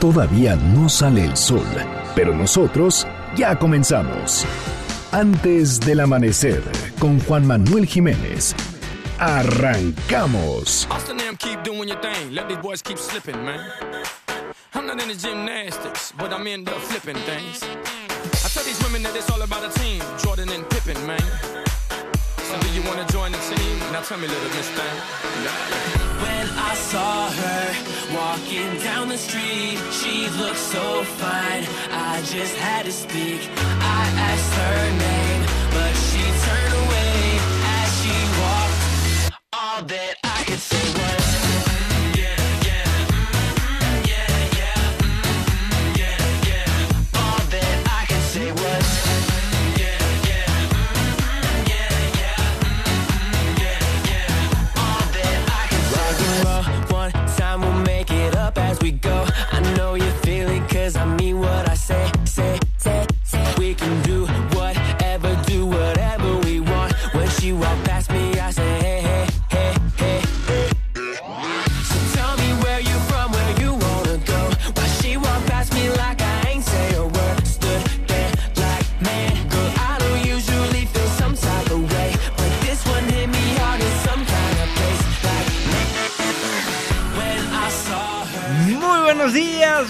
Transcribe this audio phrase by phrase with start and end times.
[0.00, 1.66] Todavía no sale el sol,
[2.14, 3.04] pero nosotros
[3.36, 4.46] ya comenzamos.
[5.10, 6.62] Antes del amanecer,
[7.00, 8.54] con Juan Manuel Jiménez.
[9.18, 10.86] Arrancamos.
[14.74, 17.64] I'm not in the gymnastics, but I'm in the flipping things.
[17.64, 21.67] I tell these women that it's all about a team, Jordan and Pippen, man.
[22.78, 23.76] You wanna join the team?
[23.90, 24.96] Now tell me, little miss thing.
[26.22, 27.64] When I saw her
[28.14, 31.64] walking down the street, she looked so fine.
[31.90, 33.40] I just had to speak.
[33.98, 35.42] I asked her name,
[35.74, 36.17] but she
[60.90, 61.67] says I mean what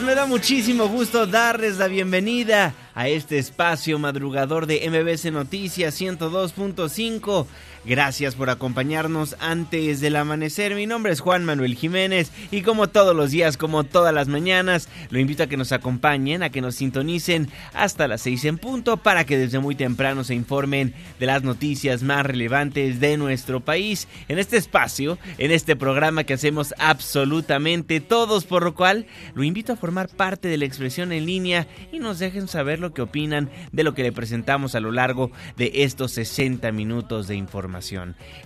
[0.08, 7.44] me da muchísimo gusto darles la bienvenida a este espacio madrugador de MBC Noticias 102.5.
[7.88, 10.74] Gracias por acompañarnos antes del amanecer.
[10.74, 14.90] Mi nombre es Juan Manuel Jiménez y como todos los días, como todas las mañanas,
[15.08, 18.98] lo invito a que nos acompañen, a que nos sintonicen hasta las 6 en punto
[18.98, 24.06] para que desde muy temprano se informen de las noticias más relevantes de nuestro país
[24.28, 29.72] en este espacio, en este programa que hacemos absolutamente todos, por lo cual lo invito
[29.72, 33.48] a formar parte de la expresión en línea y nos dejen saber lo que opinan
[33.72, 37.77] de lo que le presentamos a lo largo de estos 60 minutos de información.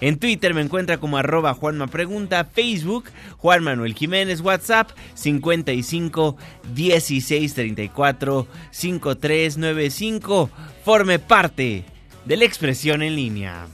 [0.01, 3.05] En Twitter me encuentra como arroba Juanma Pregunta, Facebook
[3.39, 6.37] Juan Manuel Jiménez, WhatsApp 55
[6.75, 10.51] 16 34 5395.
[10.85, 11.85] Forme parte
[12.25, 13.67] de la expresión en línea.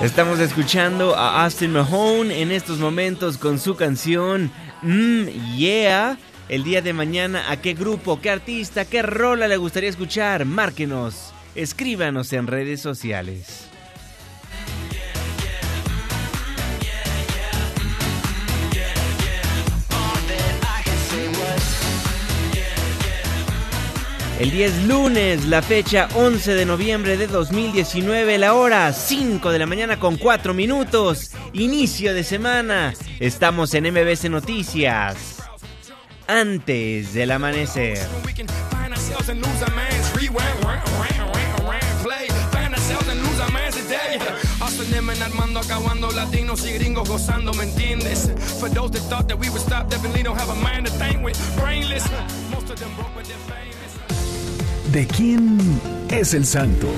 [0.00, 4.50] Estamos escuchando a Austin Mahone en estos momentos con su canción
[4.82, 6.18] Mmm, Yeah.
[6.48, 10.44] El día de mañana, ¿a qué grupo, qué artista, qué rola le gustaría escuchar?
[10.44, 13.68] Márquenos, escríbanos en redes sociales.
[24.38, 29.58] El día es lunes, la fecha 11 de noviembre de 2019, la hora 5 de
[29.58, 32.92] la mañana con 4 minutos, inicio de semana.
[33.18, 35.33] Estamos en MBC Noticias.
[36.26, 37.98] Antes del amanecer.
[45.22, 48.30] Armando acabando latinos y gringos gozando, ¿me entiendes?
[48.58, 51.24] For those that thought that we would stop, definitely don't have a mind to think
[51.24, 52.04] with brainless.
[52.50, 53.38] Most of them broke with their
[54.92, 55.58] ¿De quién
[56.10, 56.88] es el santo?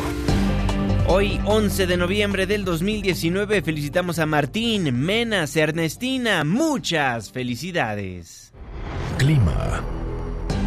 [1.07, 6.43] Hoy, 11 de noviembre del 2019, felicitamos a Martín, Menas, Ernestina.
[6.45, 8.53] Muchas felicidades.
[9.19, 9.83] Clima.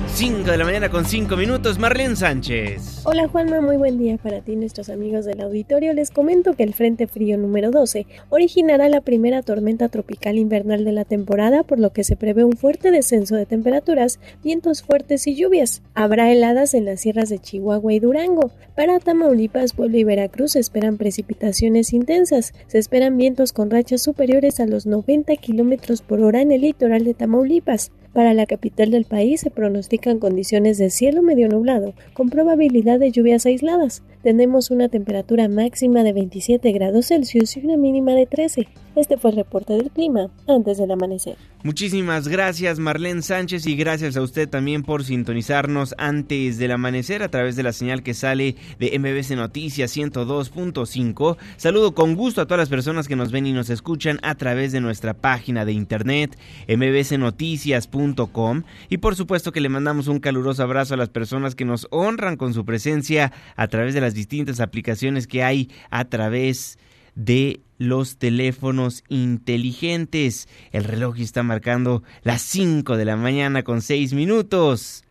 [0.07, 3.03] 5 de la mañana con 5 minutos, Marlene Sánchez.
[3.05, 5.93] Hola Juanma, muy buen día para ti nuestros amigos del auditorio.
[5.93, 10.91] Les comento que el Frente Frío número 12 originará la primera tormenta tropical invernal de
[10.91, 15.35] la temporada, por lo que se prevé un fuerte descenso de temperaturas, vientos fuertes y
[15.35, 15.83] lluvias.
[15.93, 18.51] Habrá heladas en las sierras de Chihuahua y Durango.
[18.75, 22.53] Para Tamaulipas, Puebla y Veracruz se esperan precipitaciones intensas.
[22.65, 27.05] Se esperan vientos con rachas superiores a los 90 kilómetros por hora en el litoral
[27.05, 27.91] de Tamaulipas.
[28.13, 33.11] Para la capital del país se pronostican condiciones de cielo medio nublado, con probabilidad de
[33.11, 34.01] lluvias aisladas.
[34.21, 38.67] Tenemos una temperatura máxima de 27 grados Celsius y una mínima de 13.
[38.95, 41.37] Este fue el reporte del clima antes del amanecer.
[41.61, 47.27] Muchísimas gracias Marlene Sánchez y gracias a usted también por sintonizarnos antes del amanecer a
[47.29, 51.37] través de la señal que sale de MBC Noticias 102.5.
[51.57, 54.71] Saludo con gusto a todas las personas que nos ven y nos escuchan a través
[54.71, 56.37] de nuestra página de internet
[56.67, 61.87] mbcnoticias.com y por supuesto que le mandamos un caluroso abrazo a las personas que nos
[61.91, 66.79] honran con su presencia a través de las distintas aplicaciones que hay a través
[67.13, 70.47] de los teléfonos inteligentes.
[70.71, 75.03] El reloj está marcando las 5 de la mañana con 6 minutos.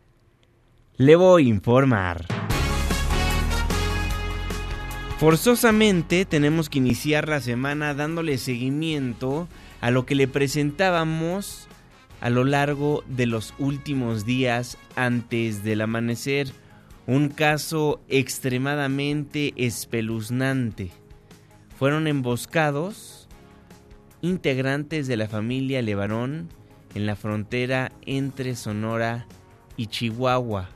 [0.96, 2.26] Le voy a informar.
[5.18, 9.46] Forzosamente tenemos que iniciar la semana dándole seguimiento
[9.80, 11.68] a lo que le presentábamos
[12.20, 16.48] a lo largo de los últimos días antes del amanecer.
[17.08, 20.90] Un caso extremadamente espeluznante.
[21.78, 23.28] Fueron emboscados
[24.20, 26.50] integrantes de la familia Levarón
[26.94, 29.26] en la frontera entre Sonora
[29.78, 30.68] y Chihuahua.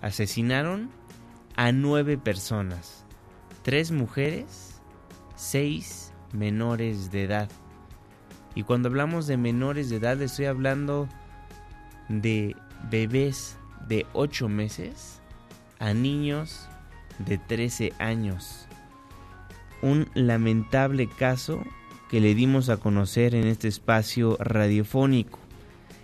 [0.00, 0.88] Asesinaron
[1.54, 3.04] a nueve personas
[3.62, 4.80] tres mujeres,
[5.36, 7.50] seis menores de edad.
[8.54, 11.10] Y cuando hablamos de menores de edad, estoy hablando
[12.08, 12.56] de
[12.90, 15.20] bebés de 8 meses
[15.78, 16.68] a niños
[17.18, 18.66] de 13 años.
[19.82, 21.62] Un lamentable caso
[22.10, 25.38] que le dimos a conocer en este espacio radiofónico.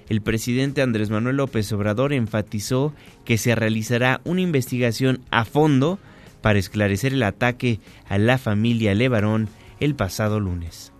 [0.08, 2.92] El presidente Andrés Manuel López Obrador enfatizó
[3.24, 5.98] que se realizará una investigación a fondo
[6.42, 9.48] para esclarecer el ataque a la familia Levarón
[9.80, 10.93] el pasado lunes.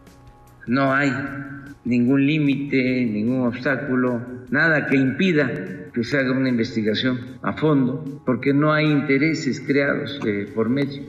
[0.66, 1.12] No hay
[1.84, 4.20] ningún límite, ningún obstáculo,
[4.50, 5.50] nada que impida
[5.93, 11.02] que se haga una investigación a fondo, porque no hay intereses creados eh, por medio.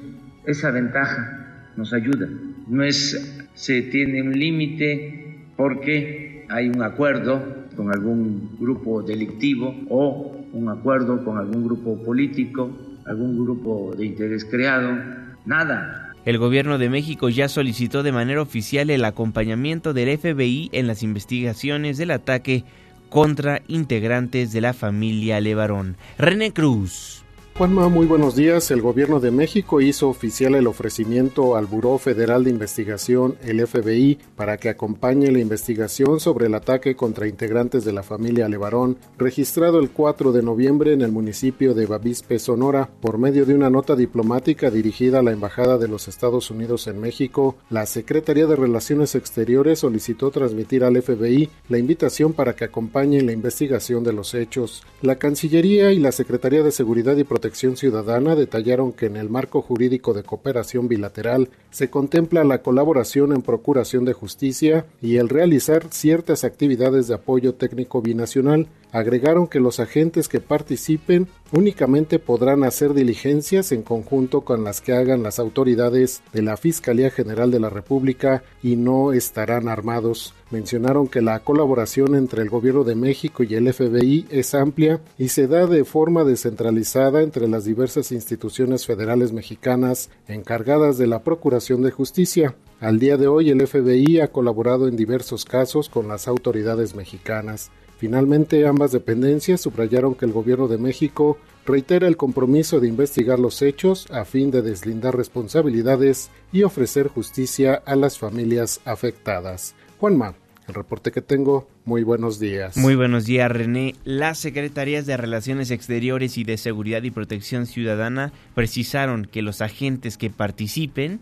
[0.46, 2.30] Esa ventaja nos ayuda.
[2.68, 10.46] No es se tiene un límite porque hay un acuerdo con algún grupo delictivo o
[10.54, 12.72] un acuerdo con algún grupo político
[13.06, 14.98] algún grupo de interés creado,
[15.46, 16.05] nada.
[16.26, 21.04] El gobierno de México ya solicitó de manera oficial el acompañamiento del FBI en las
[21.04, 22.64] investigaciones del ataque
[23.10, 25.98] contra integrantes de la familia Levarón.
[26.18, 27.25] René Cruz.
[27.58, 28.70] Juanma, muy buenos días.
[28.70, 34.20] El gobierno de México hizo oficial el ofrecimiento al Buró Federal de Investigación, el FBI,
[34.36, 39.80] para que acompañe la investigación sobre el ataque contra integrantes de la familia Levarón, registrado
[39.80, 42.90] el 4 de noviembre en el municipio de Bavispe, Sonora.
[43.00, 47.00] Por medio de una nota diplomática dirigida a la Embajada de los Estados Unidos en
[47.00, 53.22] México, la Secretaría de Relaciones Exteriores solicitó transmitir al FBI la invitación para que acompañe
[53.22, 54.84] la investigación de los hechos.
[55.02, 59.30] La Cancillería y la Secretaría de Seguridad y Protección Protección Ciudadana detallaron que en el
[59.30, 65.30] marco jurídico de cooperación bilateral se contempla la colaboración en procuración de justicia y el
[65.30, 68.68] realizar ciertas actividades de apoyo técnico binacional.
[68.96, 74.94] Agregaron que los agentes que participen únicamente podrán hacer diligencias en conjunto con las que
[74.94, 80.34] hagan las autoridades de la Fiscalía General de la República y no estarán armados.
[80.50, 85.28] Mencionaron que la colaboración entre el Gobierno de México y el FBI es amplia y
[85.28, 91.82] se da de forma descentralizada entre las diversas instituciones federales mexicanas encargadas de la Procuración
[91.82, 92.56] de Justicia.
[92.80, 97.72] Al día de hoy el FBI ha colaborado en diversos casos con las autoridades mexicanas.
[97.98, 103.62] Finalmente, ambas dependencias subrayaron que el Gobierno de México reitera el compromiso de investigar los
[103.62, 109.76] hechos a fin de deslindar responsabilidades y ofrecer justicia a las familias afectadas.
[110.00, 110.36] Juanma,
[110.68, 112.76] el reporte que tengo, muy buenos días.
[112.76, 113.96] Muy buenos días, René.
[114.04, 120.18] Las Secretarías de Relaciones Exteriores y de Seguridad y Protección Ciudadana precisaron que los agentes
[120.18, 121.20] que participen,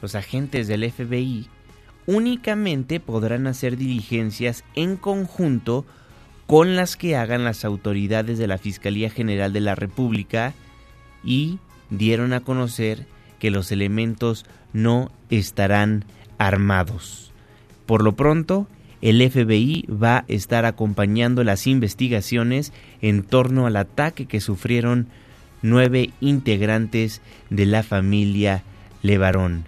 [0.00, 1.48] los agentes del FBI,
[2.06, 5.86] únicamente podrán hacer diligencias en conjunto
[6.46, 10.52] con las que hagan las autoridades de la Fiscalía General de la República
[11.22, 11.58] y
[11.90, 13.06] dieron a conocer
[13.38, 16.04] que los elementos no estarán
[16.38, 17.32] armados.
[17.86, 18.66] Por lo pronto,
[19.00, 22.72] el FBI va a estar acompañando las investigaciones
[23.02, 25.08] en torno al ataque que sufrieron
[25.62, 27.20] nueve integrantes
[27.50, 28.62] de la familia
[29.02, 29.64] Levarón.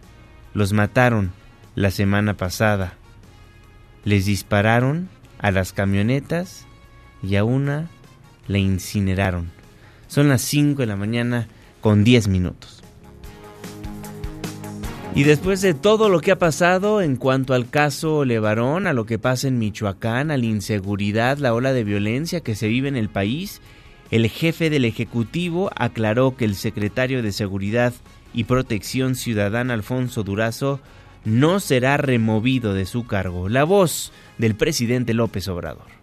[0.55, 1.33] Los mataron
[1.75, 2.95] la semana pasada.
[4.05, 6.66] Les dispararon a las camionetas
[7.27, 7.89] y a una
[8.47, 9.51] la incineraron.
[10.09, 11.49] Son las 5 de la mañana
[11.81, 12.83] con 10 minutos.
[15.15, 19.07] Y después de todo lo que ha pasado en cuanto al caso Levarón, a lo
[19.07, 22.97] que pasa en Michoacán, a la inseguridad, la ola de violencia que se vive en
[22.97, 23.63] el país,
[24.11, 27.95] el jefe del Ejecutivo aclaró que el secretario de Seguridad
[28.35, 30.81] y Protección Ciudadana, Alfonso Durazo,
[31.25, 33.49] no será removido de su cargo.
[33.49, 35.96] La voz del presidente López Obrador.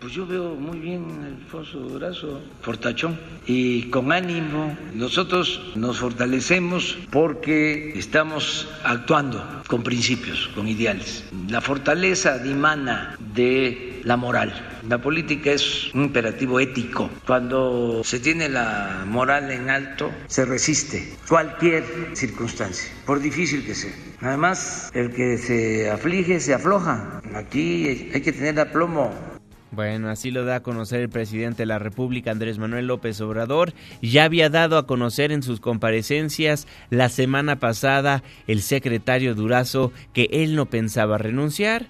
[0.00, 4.74] Pues yo veo muy bien a Alfonso Durazo, fortachón, y con ánimo.
[4.94, 11.24] Nosotros nos fortalecemos porque estamos actuando con principios, con ideales.
[11.48, 14.78] La fortaleza dimana de la moral.
[14.88, 17.10] La política es un imperativo ético.
[17.26, 23.92] Cuando se tiene la moral en alto, se resiste cualquier circunstancia, por difícil que sea.
[24.22, 27.20] Además, el que se aflige se afloja.
[27.34, 29.29] Aquí hay que tener aplomo
[29.72, 33.72] Bueno, así lo da a conocer el presidente de la República, Andrés Manuel López Obrador.
[34.02, 40.28] Ya había dado a conocer en sus comparecencias la semana pasada el secretario Durazo que
[40.32, 41.86] él no pensaba renunciar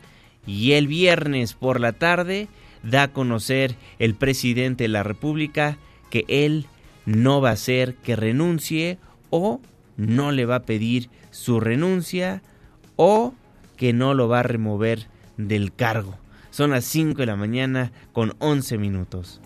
[0.46, 2.48] y el viernes por la tarde
[2.82, 5.78] da a conocer el presidente de la República
[6.10, 6.66] que él
[7.06, 8.98] no va a hacer que renuncie
[9.30, 9.60] o
[9.96, 12.42] no le va a pedir su renuncia
[12.96, 13.32] o
[13.76, 15.06] que no lo va a remover
[15.38, 16.18] del cargo.
[16.60, 19.40] Son las 5 de la mañana con 11 minutos.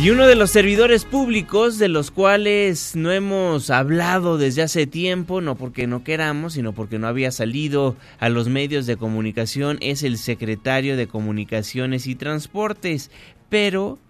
[0.00, 5.40] Y uno de los servidores públicos de los cuales no hemos hablado desde hace tiempo,
[5.40, 10.02] no porque no queramos, sino porque no había salido a los medios de comunicación, es
[10.02, 13.12] el secretario de Comunicaciones y Transportes,
[13.48, 14.00] pero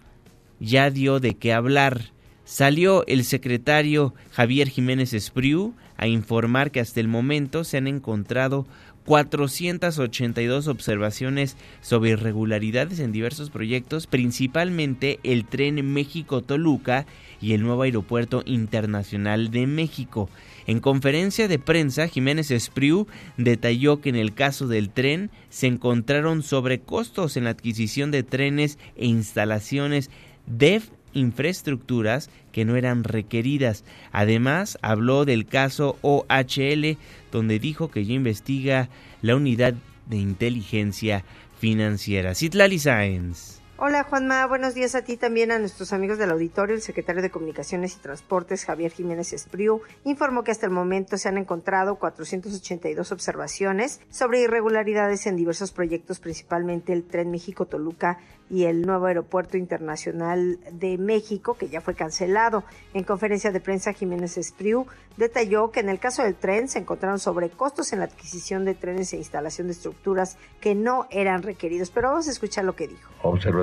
[0.61, 2.05] ya dio de qué hablar.
[2.47, 8.67] Salió el secretario Javier Jiménez Espriu a informar que hasta el momento se han encontrado
[9.05, 17.07] 482 observaciones sobre irregularidades en diversos proyectos, principalmente el tren México-Toluca
[17.41, 20.29] y el nuevo aeropuerto internacional de México.
[20.67, 26.43] En conferencia de prensa, Jiménez Espriu detalló que en el caso del tren se encontraron
[26.43, 30.11] sobrecostos en la adquisición de trenes e instalaciones
[30.47, 33.85] de infraestructuras que no eran requeridas.
[34.13, 36.97] Además, habló del caso OHL,
[37.33, 38.89] donde dijo que ya investiga
[39.23, 39.75] la unidad
[40.07, 41.25] de inteligencia
[41.59, 42.35] financiera.
[42.35, 43.60] Citlali Sáenz.
[43.83, 46.75] Hola Juanma, buenos días a ti también a nuestros amigos del auditorio.
[46.75, 51.31] El secretario de Comunicaciones y Transportes, Javier Jiménez Espriu, informó que hasta el momento se
[51.31, 58.19] han encontrado 482 observaciones sobre irregularidades en diversos proyectos, principalmente el Tren México-Toluca
[58.51, 62.65] y el nuevo Aeropuerto Internacional de México, que ya fue cancelado.
[62.93, 67.19] En conferencia de prensa, Jiménez Espriu detalló que en el caso del tren se encontraron
[67.19, 71.91] sobrecostos en la adquisición de trenes e instalación de estructuras que no eran requeridos.
[71.91, 73.11] Pero vamos a escuchar lo que dijo.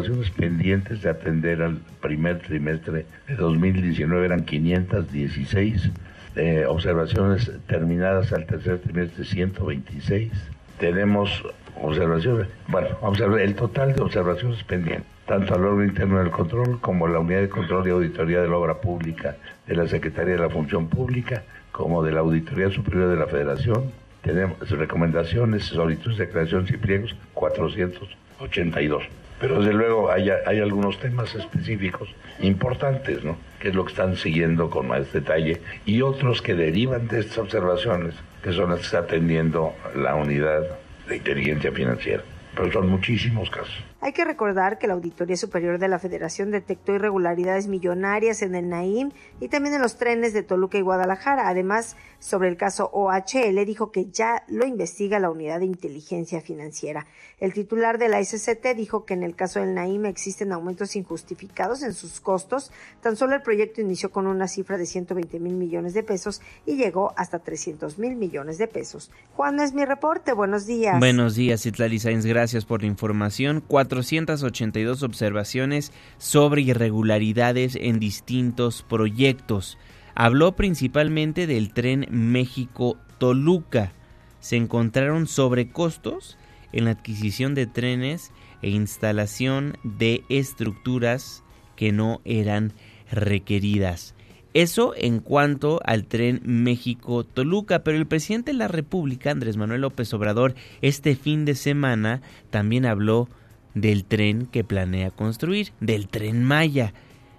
[0.07, 5.91] Observaciones pendientes de atender al primer trimestre de 2019 eran 516.
[6.37, 10.31] Eh, observaciones terminadas al tercer trimestre 126.
[10.79, 11.43] Tenemos
[11.81, 12.47] observaciones.
[12.69, 17.09] Bueno, a ver el total de observaciones pendientes, tanto al órgano interno del control como
[17.09, 19.35] la unidad de control y auditoría de la obra pública
[19.67, 23.91] de la Secretaría de la Función Pública, como de la Auditoría Superior de la Federación.
[24.21, 29.03] Tenemos recomendaciones, solicitudes de creación y pliegos 482.
[29.39, 33.37] Pero desde luego hay, hay algunos temas específicos importantes, ¿no?
[33.59, 37.37] Que es lo que están siguiendo con más detalle, y otros que derivan de estas
[37.37, 40.63] observaciones, que son las que está atendiendo la unidad
[41.07, 42.23] de inteligencia financiera.
[42.57, 43.85] Pero son muchísimos casos.
[44.01, 48.69] Hay que recordar que la Auditoría Superior de la Federación detectó irregularidades millonarias en el
[48.69, 51.49] Naim y también en los trenes de Toluca y Guadalajara.
[51.49, 57.05] Además, sobre el caso OHL, dijo que ya lo investiga la Unidad de Inteligencia Financiera.
[57.39, 61.83] El titular de la SCT dijo que en el caso del Naim existen aumentos injustificados
[61.83, 62.71] en sus costos.
[63.01, 66.75] Tan solo el proyecto inició con una cifra de 120 mil millones de pesos y
[66.75, 69.11] llegó hasta 300 mil millones de pesos.
[69.35, 70.33] Juan, es mi reporte.
[70.33, 70.97] Buenos días.
[70.99, 72.25] Buenos días, Itlali Sainz.
[72.25, 73.61] Gracias por la información.
[73.67, 79.77] 482 observaciones sobre irregularidades en distintos proyectos.
[80.15, 83.93] Habló principalmente del tren México-Toluca.
[84.39, 86.37] Se encontraron sobrecostos
[86.71, 91.43] en la adquisición de trenes e instalación de estructuras
[91.75, 92.73] que no eran
[93.11, 94.15] requeridas.
[94.53, 100.13] Eso en cuanto al tren México-Toluca, pero el presidente de la República, Andrés Manuel López
[100.13, 103.29] Obrador, este fin de semana también habló
[103.73, 106.93] del tren que planea construir, del tren Maya.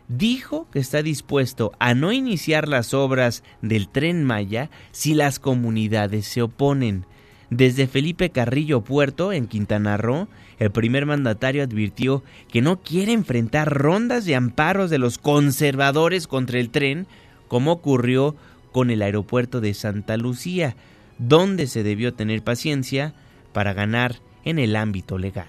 [0.09, 6.27] Dijo que está dispuesto a no iniciar las obras del tren Maya si las comunidades
[6.27, 7.05] se oponen.
[7.51, 13.73] Desde Felipe Carrillo Puerto, en Quintana Roo, el primer mandatario advirtió que no quiere enfrentar
[13.73, 17.07] rondas de amparos de los conservadores contra el tren,
[17.47, 18.37] como ocurrió
[18.73, 20.77] con el aeropuerto de Santa Lucía,
[21.19, 23.15] donde se debió tener paciencia
[23.53, 25.49] para ganar en el ámbito legal.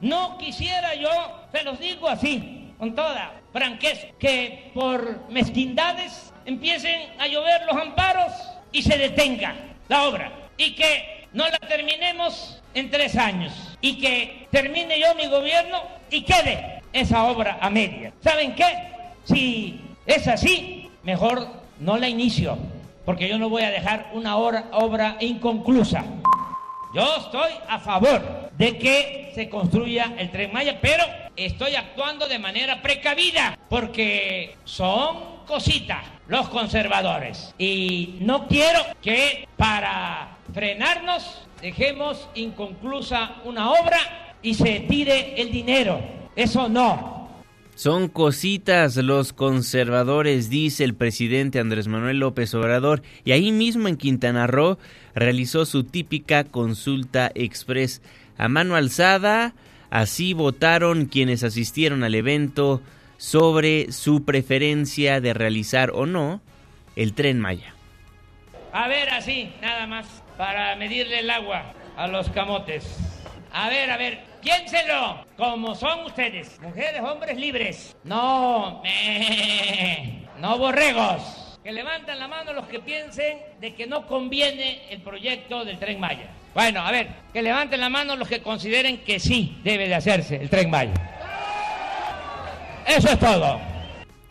[0.00, 1.10] No quisiera yo,
[1.52, 8.32] se los digo así, con toda franqueza, que por mezquindades empiecen a llover los amparos
[8.72, 9.54] y se detenga
[9.88, 15.26] la obra y que no la terminemos en tres años y que termine yo mi
[15.26, 15.78] gobierno
[16.10, 18.12] y quede esa obra a media.
[18.20, 18.64] ¿Saben qué?
[19.24, 21.46] Si es así, mejor
[21.78, 22.58] no la inicio,
[23.04, 26.04] porque yo no voy a dejar una obra inconclusa.
[26.94, 31.04] Yo estoy a favor de que se construya el tren Maya, pero
[31.36, 37.54] estoy actuando de manera precavida porque son cositas los conservadores.
[37.58, 46.00] Y no quiero que para frenarnos dejemos inconclusa una obra y se tire el dinero.
[46.36, 47.20] Eso no.
[47.74, 53.96] Son cositas los conservadores, dice el presidente Andrés Manuel López Obrador, y ahí mismo en
[53.96, 54.78] Quintana Roo
[55.14, 58.02] realizó su típica consulta express
[58.36, 59.54] a mano alzada.
[59.88, 62.82] Así votaron quienes asistieron al evento
[63.16, 66.40] sobre su preferencia de realizar o no
[66.96, 67.74] el tren Maya.
[68.72, 72.96] A ver, así, nada más, para medirle el agua a los camotes.
[73.52, 77.94] A ver, a ver, piénselo, como son ustedes, mujeres, hombres libres.
[78.04, 78.82] No,
[80.38, 81.58] no borregos.
[81.62, 86.00] Que levanten la mano los que piensen de que no conviene el proyecto del tren
[86.00, 86.30] Maya.
[86.54, 90.36] Bueno, a ver, que levanten la mano los que consideren que sí debe de hacerse
[90.36, 90.94] el tren Maya.
[92.86, 93.69] Eso es todo.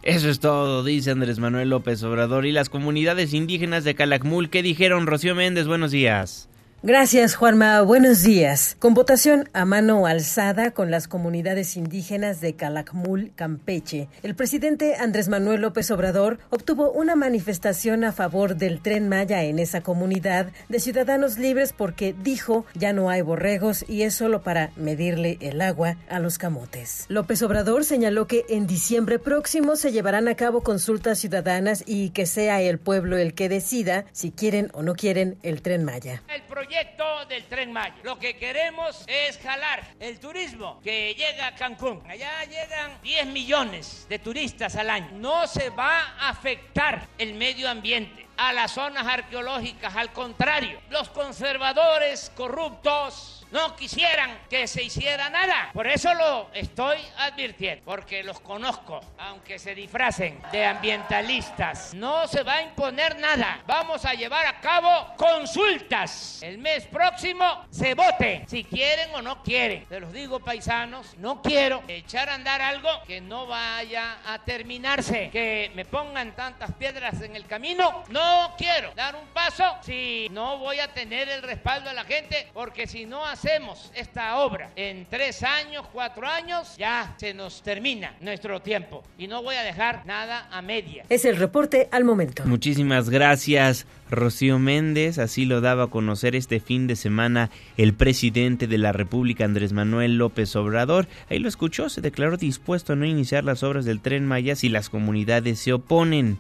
[0.01, 2.45] Eso es todo, dice Andrés Manuel López Obrador.
[2.45, 5.07] ¿Y las comunidades indígenas de Calakmul qué dijeron?
[5.07, 6.48] Rocío Méndez, buenos días.
[6.81, 7.81] Gracias, Juanma.
[7.81, 8.77] Buenos días.
[8.79, 15.27] Con votación a mano alzada con las comunidades indígenas de Calakmul, Campeche, el presidente Andrés
[15.27, 20.79] Manuel López Obrador obtuvo una manifestación a favor del tren Maya en esa comunidad de
[20.79, 25.97] ciudadanos libres porque dijo ya no hay borregos y es solo para medirle el agua
[26.07, 27.07] a los camotes.
[27.09, 32.25] López Obrador señaló que en diciembre próximo se llevarán a cabo consultas ciudadanas y que
[32.25, 36.23] sea el pueblo el que decida si quieren o no quieren el tren Maya
[36.69, 37.95] proyecto del Tren Maya.
[38.03, 41.99] Lo que queremos es jalar el turismo que llega a Cancún.
[42.07, 45.09] Allá llegan 10 millones de turistas al año.
[45.13, 51.09] No se va a afectar el medio ambiente a las zonas arqueológicas, al contrario, los
[51.09, 55.71] conservadores corruptos no quisieran que se hiciera nada.
[55.73, 61.93] Por eso lo estoy advirtiendo, porque los conozco, aunque se disfracen de ambientalistas.
[61.93, 63.61] No se va a imponer nada.
[63.65, 66.41] Vamos a llevar a cabo consultas.
[66.41, 69.85] El mes próximo se vote si quieren o no quieren.
[69.89, 75.29] Se los digo, paisanos, no quiero echar a andar algo que no vaya a terminarse.
[75.31, 78.03] Que me pongan tantas piedras en el camino.
[78.09, 82.49] No quiero dar un paso si no voy a tener el respaldo de la gente,
[82.53, 88.13] porque si no hacemos esta obra en tres años, cuatro años, ya se nos termina
[88.19, 91.05] nuestro tiempo y no voy a dejar nada a media.
[91.07, 92.43] Es el reporte al momento.
[92.45, 95.19] Muchísimas gracias, Rocío Méndez.
[95.19, 99.71] Así lo daba a conocer este fin de semana el presidente de la República, Andrés
[99.71, 101.07] Manuel López Obrador.
[101.29, 104.67] Ahí lo escuchó, se declaró dispuesto a no iniciar las obras del tren Maya si
[104.67, 106.39] las comunidades se oponen.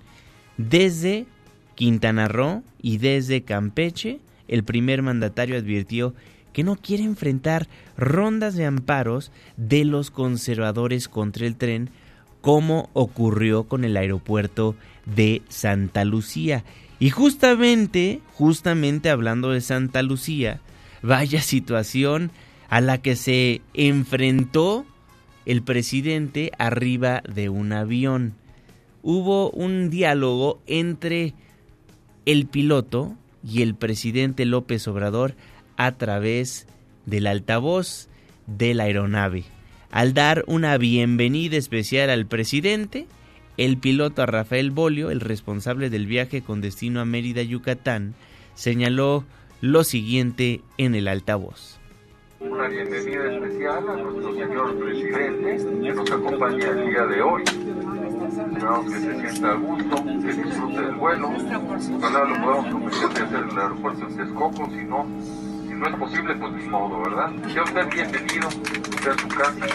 [0.57, 1.27] Desde
[1.75, 6.13] Quintana Roo y desde Campeche, el primer mandatario advirtió
[6.53, 11.89] que no quiere enfrentar rondas de amparos de los conservadores contra el tren,
[12.41, 16.63] como ocurrió con el aeropuerto de Santa Lucía.
[16.99, 20.61] Y justamente, justamente hablando de Santa Lucía,
[21.01, 22.31] vaya situación
[22.69, 24.85] a la que se enfrentó
[25.45, 28.35] el presidente arriba de un avión.
[29.01, 31.33] Hubo un diálogo entre
[32.25, 35.35] el piloto y el presidente López Obrador
[35.79, 36.67] a través
[37.05, 38.09] del altavoz
[38.47, 39.45] de la aeronave.
[39.91, 43.07] Al dar una bienvenida especial al presidente,
[43.55, 48.13] el piloto Rafael Bolio, el responsable del viaje con destino a Mérida, Yucatán,
[48.55, 49.23] señaló
[49.61, 51.79] lo siguiente en el altavoz.
[52.41, 57.43] Una bienvenida especial a nuestro señor presidente que nos acompaña el día de hoy.
[57.43, 61.29] Esperamos que se sienta a gusto, que disfrute del vuelo.
[61.29, 65.07] Ojalá lo podamos convencer de hacer el aeropuerto de Texcoco, si no,
[65.79, 67.31] no es posible, pues ni modo, ¿verdad?
[67.53, 68.49] Sea usted bienvenido,
[69.01, 69.65] sea su casa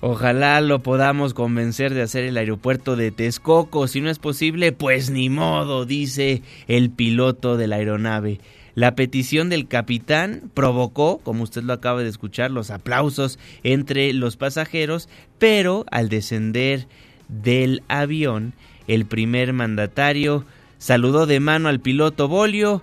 [0.00, 3.86] Ojalá lo podamos convencer de hacer el aeropuerto de Texcoco.
[3.86, 8.40] Si no es posible, pues ni modo, dice el piloto de la aeronave.
[8.74, 14.36] La petición del capitán provocó, como usted lo acaba de escuchar, los aplausos entre los
[14.36, 16.86] pasajeros, pero al descender
[17.28, 18.52] del avión,
[18.86, 20.44] el primer mandatario
[20.78, 22.82] saludó de mano al piloto Bolio,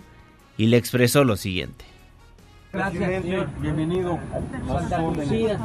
[0.58, 1.86] y le expresó lo siguiente.
[2.72, 3.24] Gracias,
[3.62, 4.20] Bienvenido.
[4.68, 5.60] Santa Lucía.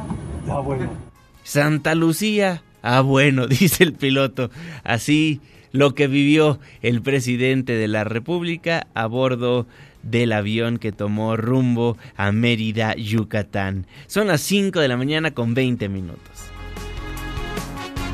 [0.47, 0.89] Ah, bueno.
[1.43, 2.63] Santa Lucía.
[2.81, 4.51] Ah, bueno, dice el piloto.
[4.83, 9.67] Así lo que vivió el presidente de la República a bordo
[10.03, 13.85] del avión que tomó rumbo a Mérida, Yucatán.
[14.07, 16.48] Son las 5 de la mañana con 20 minutos.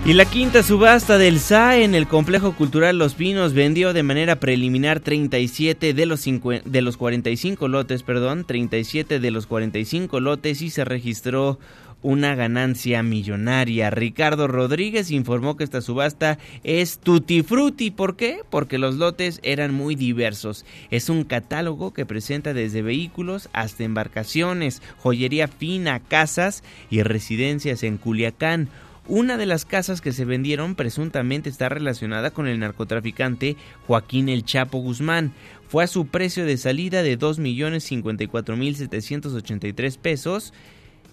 [0.06, 4.40] Y la quinta subasta del SAE en el Complejo Cultural Los Pinos vendió de manera
[4.40, 10.70] preliminar 37 de los, de los 45 lotes, perdón, 37 de los 45 lotes y
[10.70, 11.58] se registró
[12.04, 13.90] una ganancia millonaria.
[13.90, 17.90] Ricardo Rodríguez informó que esta subasta es tutti frutti.
[17.90, 18.42] ¿Por qué?
[18.52, 20.68] Porque los lotes eran muy diversos.
[20.92, 27.98] Es un catálogo que presenta desde vehículos hasta embarcaciones, joyería fina, casas y residencias en
[27.98, 28.70] Culiacán.
[29.08, 34.46] Una de las casas que se vendieron presuntamente está relacionada con el narcotraficante Joaquín El
[34.46, 35.32] Chapo Guzmán.
[35.68, 40.54] Fue a su precio de salida de 2.054.783 pesos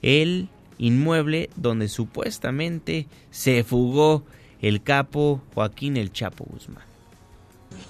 [0.01, 4.25] el inmueble donde supuestamente se fugó
[4.63, 6.92] el capo Joaquín El Chapo Guzmán.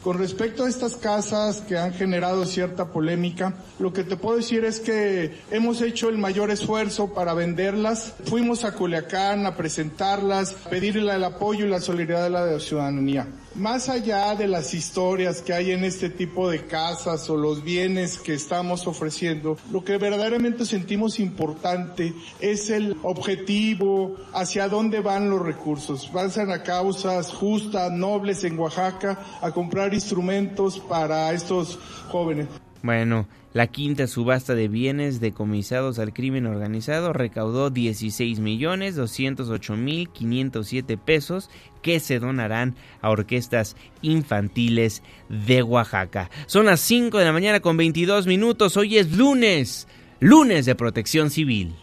[0.02, 4.64] Con respecto a estas casas que han generado cierta polémica, lo que te puedo decir
[4.64, 8.14] es que hemos hecho el mayor esfuerzo para venderlas.
[8.24, 13.26] Fuimos a Culiacán a presentarlas, pedirle el apoyo y la solidaridad de la ciudadanía.
[13.54, 18.16] Más allá de las historias que hay en este tipo de casas o los bienes
[18.16, 25.42] que estamos ofreciendo, lo que verdaderamente sentimos importante es el objetivo, hacia dónde van los
[25.42, 26.10] recursos.
[26.12, 32.48] Van a causas justas, nobles en Oaxaca, a comprar instrumentos para estos jóvenes.
[32.82, 40.08] Bueno, la quinta subasta de bienes decomisados al crimen organizado recaudó 16 millones 208 mil
[40.08, 41.48] 507 pesos
[41.82, 46.30] que se donarán a orquestas infantiles de Oaxaca.
[46.46, 48.76] Son las 5 de la mañana con 22 minutos.
[48.76, 49.88] Hoy es lunes,
[50.20, 51.74] lunes de protección civil.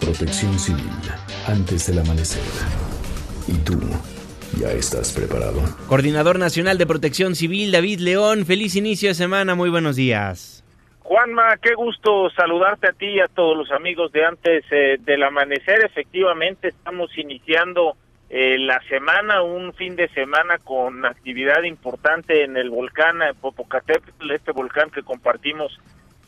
[0.00, 0.90] Protección civil,
[1.46, 2.42] antes del amanecer.
[3.48, 3.80] ¿Y tú?
[4.58, 5.60] ¿Ya estás preparado?
[5.88, 10.62] Coordinador Nacional de Protección Civil, David León, feliz inicio de semana, muy buenos días.
[10.98, 15.22] Juanma, qué gusto saludarte a ti y a todos los amigos de antes eh, del
[15.22, 15.84] amanecer.
[15.84, 17.96] Efectivamente, estamos iniciando
[18.34, 24.52] eh, la semana, un fin de semana con actividad importante en el volcán Popocatépetl, este
[24.52, 25.78] volcán que compartimos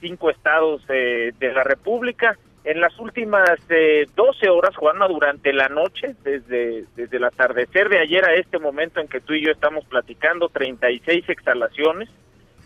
[0.03, 2.37] cinco estados eh, de la República.
[2.65, 8.01] En las últimas eh, 12 horas, Juanma, durante la noche, desde, desde el atardecer de
[8.01, 12.11] ayer a este momento en que tú y yo estamos platicando, 36 exhalaciones.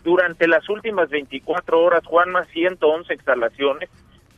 [0.03, 3.89] Durante las últimas 24 horas, Juanma, 111 exhalaciones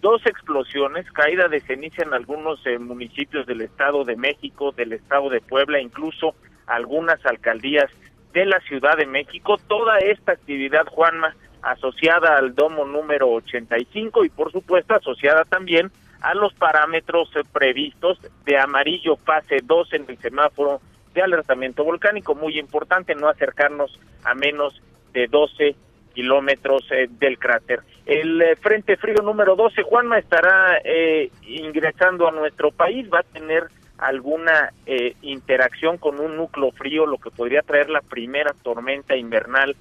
[0.01, 5.29] dos explosiones, caída de ceniza en algunos eh, municipios del Estado de México, del Estado
[5.29, 6.35] de Puebla, incluso
[6.65, 7.89] algunas alcaldías
[8.33, 9.57] de la Ciudad de México.
[9.67, 16.33] Toda esta actividad, Juanma, asociada al domo número 85 y por supuesto asociada también a
[16.33, 20.81] los parámetros eh, previstos de amarillo fase 2 en el semáforo
[21.13, 22.35] de alertamiento volcánico.
[22.35, 24.81] Muy importante no acercarnos a menos
[25.13, 25.75] de 12
[26.13, 27.81] kilómetros eh, del cráter.
[28.05, 33.23] El eh, Frente Frío número 12, Juanma, estará eh, ingresando a nuestro país, va a
[33.23, 34.73] tener alguna
[35.21, 39.75] interacción con un núcleo frío, lo que podría traer la primera tormenta invernal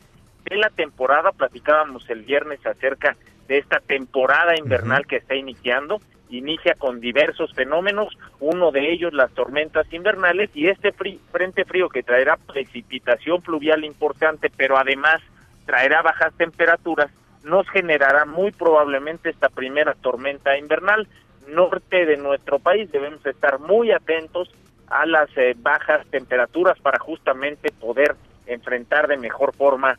[0.45, 1.33] de la temporada.
[1.33, 3.16] Platicábamos el viernes acerca
[3.49, 6.03] de esta temporada invernal que está iniciando.
[6.29, 12.03] Inicia con diversos fenómenos, uno de ellos las tormentas invernales y este frente frío que
[12.03, 15.23] traerá precipitación fluvial importante, pero además
[15.66, 17.11] traerá bajas temperaturas,
[17.44, 21.09] nos generará muy probablemente esta primera tormenta invernal
[21.49, 22.90] norte de nuestro país.
[22.92, 24.51] Debemos estar muy atentos
[24.88, 29.99] a las eh, bajas temperaturas para justamente poder enfrentar de mejor forma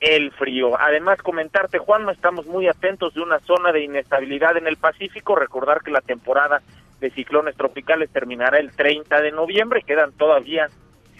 [0.00, 0.78] el frío.
[0.80, 5.36] Además, comentarte, Juan, estamos muy atentos de una zona de inestabilidad en el Pacífico.
[5.36, 6.60] Recordar que la temporada
[7.00, 9.82] de ciclones tropicales terminará el 30 de noviembre.
[9.86, 10.68] Quedan todavía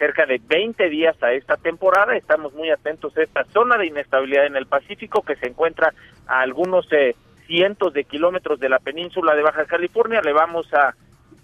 [0.02, 2.16] cerca de 20 días a esta temporada.
[2.16, 5.94] Estamos muy atentos a esta zona de inestabilidad en el Pacífico que se encuentra
[6.26, 7.14] a algunos eh,
[7.46, 10.20] cientos de kilómetros de la península de Baja California.
[10.20, 10.96] Le vamos a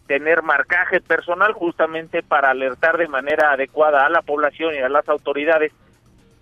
[0.09, 5.09] tener marcaje personal justamente para alertar de manera adecuada a la población y a las
[5.09, 5.71] autoridades,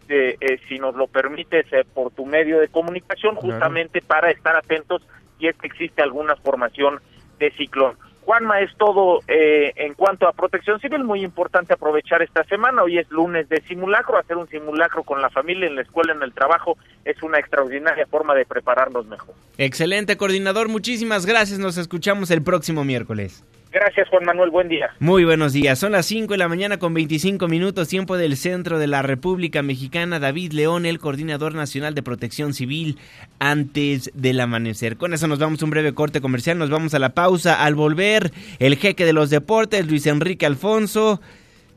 [0.09, 5.03] eh, si nos lo permites, eh, por tu medio de comunicación, justamente para estar atentos
[5.39, 6.99] si es que existe alguna formación
[7.39, 7.99] de ciclón.
[8.27, 12.99] Juanma, es todo eh, en cuanto a protección civil, muy importante aprovechar esta semana, hoy
[12.99, 16.33] es lunes de simulacro, hacer un simulacro con la familia en la escuela, en el
[16.33, 19.33] trabajo, es una extraordinaria forma de prepararnos mejor.
[19.59, 23.45] Excelente, coordinador, muchísimas gracias, nos escuchamos el próximo miércoles.
[23.79, 24.49] Gracias, Juan Manuel.
[24.49, 24.89] Buen día.
[25.01, 25.79] Muy buenos días.
[25.79, 29.63] Son las 5 de la mañana con 25 minutos, tiempo del centro de la República
[29.63, 30.19] Mexicana.
[30.19, 32.97] David León, el coordinador nacional de protección civil,
[33.39, 34.97] antes del amanecer.
[34.97, 36.57] Con eso nos vamos a un breve corte comercial.
[36.57, 37.63] Nos vamos a la pausa.
[37.63, 41.21] Al volver, el jeque de los deportes, Luis Enrique Alfonso.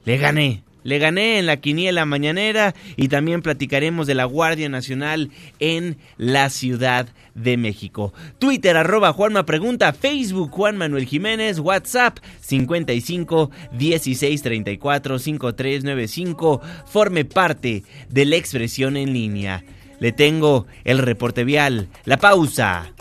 [0.06, 0.64] Le gané.
[0.84, 6.50] Le gané en la quiniela mañanera y también platicaremos de la Guardia Nacional en la
[6.50, 8.14] Ciudad de México.
[8.38, 16.62] Twitter arroba Juanma Pregunta, Facebook Juan Manuel Jiménez, WhatsApp 55 16 34 5395.
[16.86, 19.64] Forme parte de la expresión en línea.
[20.00, 22.94] Le tengo el reporte vial, la pausa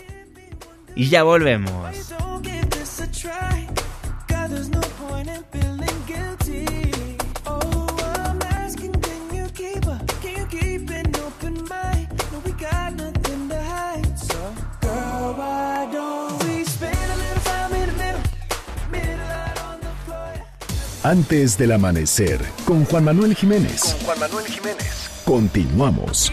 [0.96, 2.12] y ya volvemos.
[21.04, 23.82] Antes del amanecer, con Juan Manuel Jiménez.
[23.82, 25.22] Con Juan Manuel Jiménez.
[25.24, 26.32] Continuamos.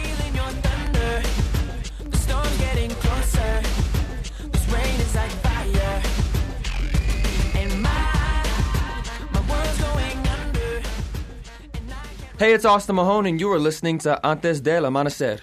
[12.37, 15.41] Hey, it's Austin Mahone, and you are listening to Antes del Amanecer.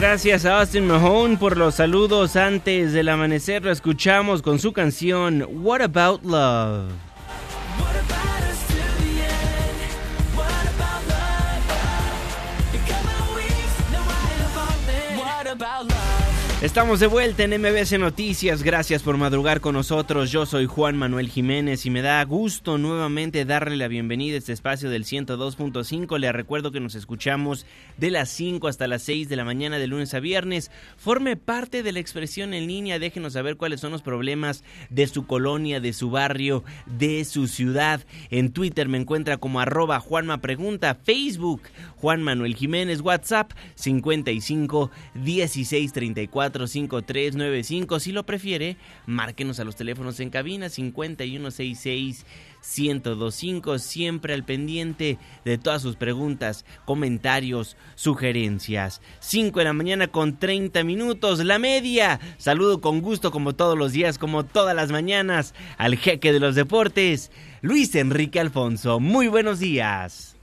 [0.00, 3.62] Gracias a Austin Mahone por los saludos antes del amanecer.
[3.62, 7.09] Lo escuchamos con su canción What About Love.
[16.62, 21.30] Estamos de vuelta en MBC Noticias, gracias por madrugar con nosotros, yo soy Juan Manuel
[21.30, 26.30] Jiménez y me da gusto nuevamente darle la bienvenida a este espacio del 102.5, le
[26.32, 27.64] recuerdo que nos escuchamos
[27.96, 31.82] de las 5 hasta las 6 de la mañana de lunes a viernes, forme parte
[31.82, 35.94] de la expresión en línea, déjenos saber cuáles son los problemas de su colonia, de
[35.94, 41.62] su barrio, de su ciudad, en Twitter me encuentra como arroba Juanma Pregunta, Facebook
[42.00, 48.00] Juan Manuel Jiménez, WhatsApp 55 16 34 5395.
[48.00, 52.24] Si lo prefiere, márquenos a los teléfonos en cabina 5166
[52.62, 59.00] 1025, siempre al pendiente de todas sus preguntas, comentarios, sugerencias.
[59.20, 62.20] 5 de la mañana con 30 minutos, la media.
[62.38, 66.54] Saludo con gusto como todos los días, como todas las mañanas, al jeque de los
[66.54, 67.30] deportes,
[67.62, 69.00] Luis Enrique Alfonso.
[69.00, 70.36] Muy buenos días.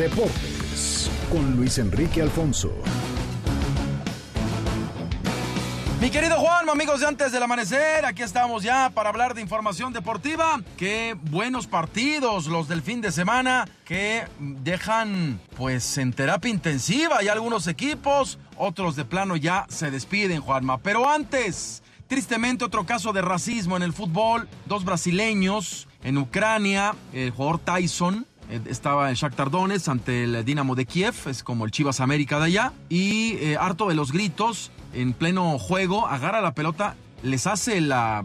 [0.00, 2.72] Deportes con Luis Enrique Alfonso.
[6.00, 9.92] Mi querido Juan, amigos de antes del amanecer, aquí estamos ya para hablar de información
[9.92, 10.62] deportiva.
[10.78, 17.18] Qué buenos partidos los del fin de semana que dejan pues en terapia intensiva.
[17.18, 20.78] Hay algunos equipos, otros de plano ya se despiden, Juanma.
[20.78, 24.48] Pero antes, tristemente otro caso de racismo en el fútbol.
[24.64, 28.26] Dos brasileños en Ucrania, el jugador Tyson
[28.66, 32.46] estaba en Shakhtar Donetsk ante el Dinamo de Kiev, es como el Chivas América de
[32.46, 37.80] allá, y eh, harto de los gritos, en pleno juego, agarra la pelota, les hace
[37.80, 38.24] la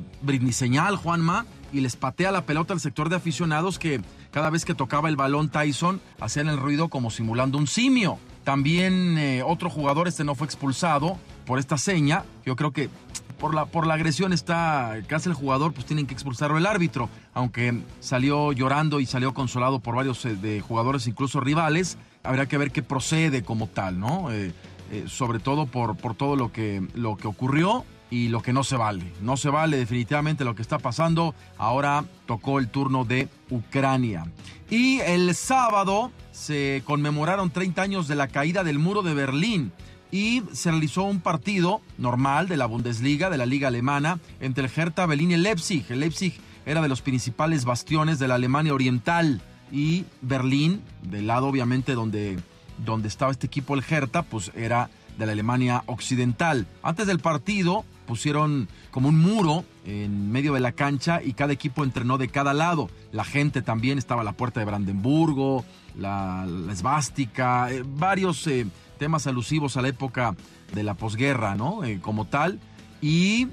[0.51, 3.99] señal Juanma, y les patea la pelota al sector de aficionados que
[4.31, 8.17] cada vez que tocaba el balón Tyson hacían el ruido como simulando un simio.
[8.45, 12.23] También eh, otro jugador, este no fue expulsado por esta seña.
[12.45, 12.89] Yo creo que
[13.37, 17.09] por la, por la agresión está hace el jugador, pues tienen que expulsarlo el árbitro.
[17.33, 22.57] Aunque salió llorando y salió consolado por varios eh, de jugadores, incluso rivales, habrá que
[22.57, 24.31] ver qué procede como tal, ¿no?
[24.31, 24.53] Eh,
[24.91, 28.63] eh, sobre todo por, por todo lo que, lo que ocurrió y lo que no
[28.63, 29.11] se vale.
[29.21, 31.33] No se vale definitivamente lo que está pasando.
[31.57, 34.25] Ahora tocó el turno de Ucrania.
[34.69, 39.71] Y el sábado se conmemoraron 30 años de la caída del muro de Berlín
[40.15, 44.71] y se realizó un partido normal de la Bundesliga, de la liga alemana, entre el
[44.73, 45.85] Hertha Berlín y el Leipzig.
[45.89, 49.41] El Leipzig era de los principales bastiones de la Alemania Oriental
[49.73, 52.39] y Berlín, del lado obviamente donde
[52.77, 56.65] donde estaba este equipo, el Hertha, pues era de la Alemania Occidental.
[56.81, 61.83] Antes del partido pusieron como un muro en medio de la cancha y cada equipo
[61.83, 62.89] entrenó de cada lado.
[63.11, 65.65] La gente también estaba a la puerta de Brandenburgo,
[65.97, 70.35] la, esvástica, eh, varios eh, temas alusivos a la época
[70.73, 71.83] de la posguerra, ¿no?
[71.83, 72.59] Eh, como tal.
[73.01, 73.47] Y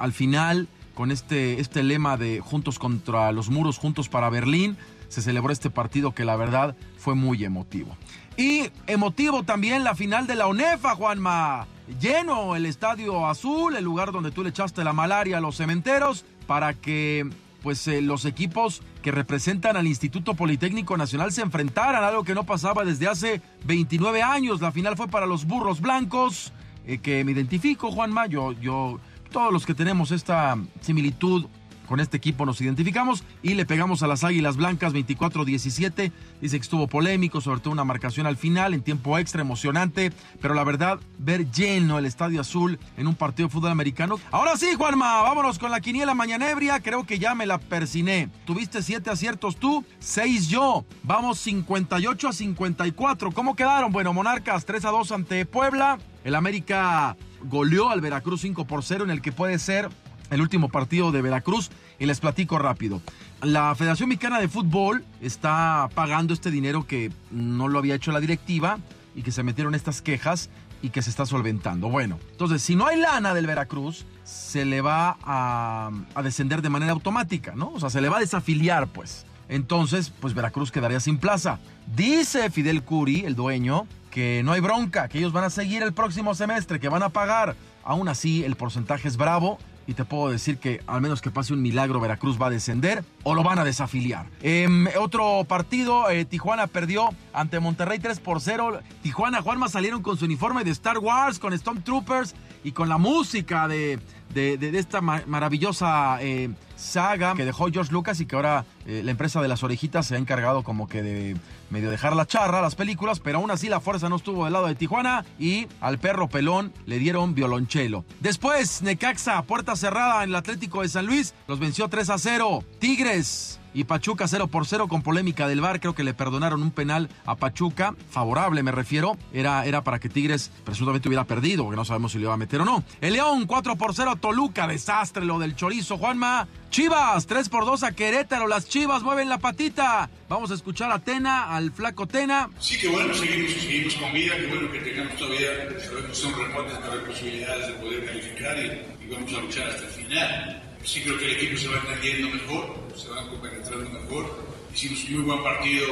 [0.00, 4.76] al final, con este, este lema de Juntos contra los muros, Juntos para Berlín,
[5.08, 7.96] se celebró este partido que la verdad fue muy emotivo.
[8.36, 11.66] Y emotivo también la final de la ONEFA, Juanma.
[12.00, 16.24] Lleno el Estadio Azul, el lugar donde tú le echaste la malaria a los cementeros,
[16.46, 17.28] para que
[17.68, 22.44] pues eh, los equipos que representan al Instituto Politécnico Nacional se enfrentaran, algo que no
[22.44, 24.62] pasaba desde hace 29 años.
[24.62, 26.54] La final fue para los burros blancos,
[26.86, 28.24] eh, que me identifico, Juanma.
[28.24, 29.00] Yo, yo,
[29.30, 31.44] todos los que tenemos esta similitud
[31.88, 36.12] con este equipo nos identificamos y le pegamos a las Águilas Blancas 24-17.
[36.40, 40.54] Dice que estuvo polémico, sobre todo una marcación al final en tiempo extra emocionante, pero
[40.54, 44.20] la verdad, ver lleno el Estadio Azul en un partido de fútbol americano.
[44.30, 46.80] Ahora sí, Juanma, vámonos con la quiniela mañanebria.
[46.80, 48.28] Creo que ya me la persiné.
[48.44, 50.84] Tuviste siete aciertos tú, seis yo.
[51.02, 53.32] Vamos 58 a 54.
[53.32, 53.92] ¿Cómo quedaron?
[53.92, 55.98] Bueno, Monarcas 3 a 2 ante Puebla.
[56.24, 59.88] El América goleó al Veracruz 5 por 0 en el que puede ser
[60.30, 63.00] el último partido de Veracruz y les platico rápido.
[63.42, 68.20] La Federación Mexicana de Fútbol está pagando este dinero que no lo había hecho la
[68.20, 68.78] directiva
[69.14, 70.50] y que se metieron estas quejas
[70.82, 71.88] y que se está solventando.
[71.88, 75.90] Bueno, entonces si no hay lana del Veracruz, se le va a,
[76.22, 77.72] descender de manera automática, ¿no?
[77.72, 79.24] O sea, se le va a desafiliar, pues.
[79.48, 81.58] Entonces, pues Veracruz quedaría sin plaza.
[81.96, 85.94] Dice Fidel Curi, el dueño, que no hay bronca, que ellos van a seguir el
[85.94, 87.56] próximo semestre, que van a pagar.
[87.82, 89.58] Aún así, el porcentaje es bravo
[89.88, 93.02] y te puedo decir que al menos que pase un milagro, Veracruz va a descender
[93.22, 94.26] o lo van a desafiliar.
[94.42, 98.80] Em, otro partido, eh, Tijuana perdió ante Monterrey 3 por 0.
[99.02, 103.66] Tijuana, Juanma salieron con su uniforme de Star Wars, con Stormtroopers y con la música
[103.66, 103.98] de,
[104.34, 109.42] de, esta maravillosa eh, saga que dejó George Lucas y que ahora eh, la empresa
[109.42, 111.36] de las orejitas se ha encargado como que de
[111.70, 114.66] medio dejar la charra las películas, pero aún así la fuerza no estuvo del lado
[114.66, 118.04] de Tijuana y al perro pelón le dieron violonchelo.
[118.20, 122.64] Después, Necaxa, puerta cerrada en el Atlético de San Luis, los venció 3 a 0.
[122.78, 125.80] Tigres y Pachuca 0 por 0 con polémica del VAR.
[125.80, 129.16] Creo que le perdonaron un penal a Pachuca, favorable me refiero.
[129.32, 132.38] Era, era para que Tigres presuntamente hubiera perdido, porque no sabemos si le iba a
[132.38, 132.82] meter o no.
[133.00, 136.48] El León 4 por 0 Toluca, desastre lo del chorizo, Juanma.
[136.70, 140.10] Chivas 3 por 2 a Querétaro, las Chivas mueven la patita.
[140.28, 142.50] Vamos a escuchar a Tena, al flaco Tena.
[142.60, 145.48] Sí, que bueno, seguimos, seguimos con vida, que bueno que tengamos todavía,
[145.80, 149.84] sabemos que son remotas las posibilidades de poder calificar y, y vamos a luchar hasta
[149.84, 154.48] el final sí creo que el equipo se va entendiendo mejor, se va compenetrando mejor.
[154.74, 155.86] Hicimos un muy buen partido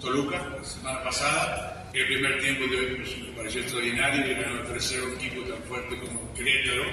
[0.00, 1.90] Toluca la semana pasada.
[1.94, 5.98] El primer tiempo de pues, me pareció extraordinario y ganar 3-0 un equipo tan fuerte
[5.98, 6.84] como Querétaro,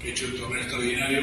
[0.00, 1.22] que ha hecho un torneo extraordinario.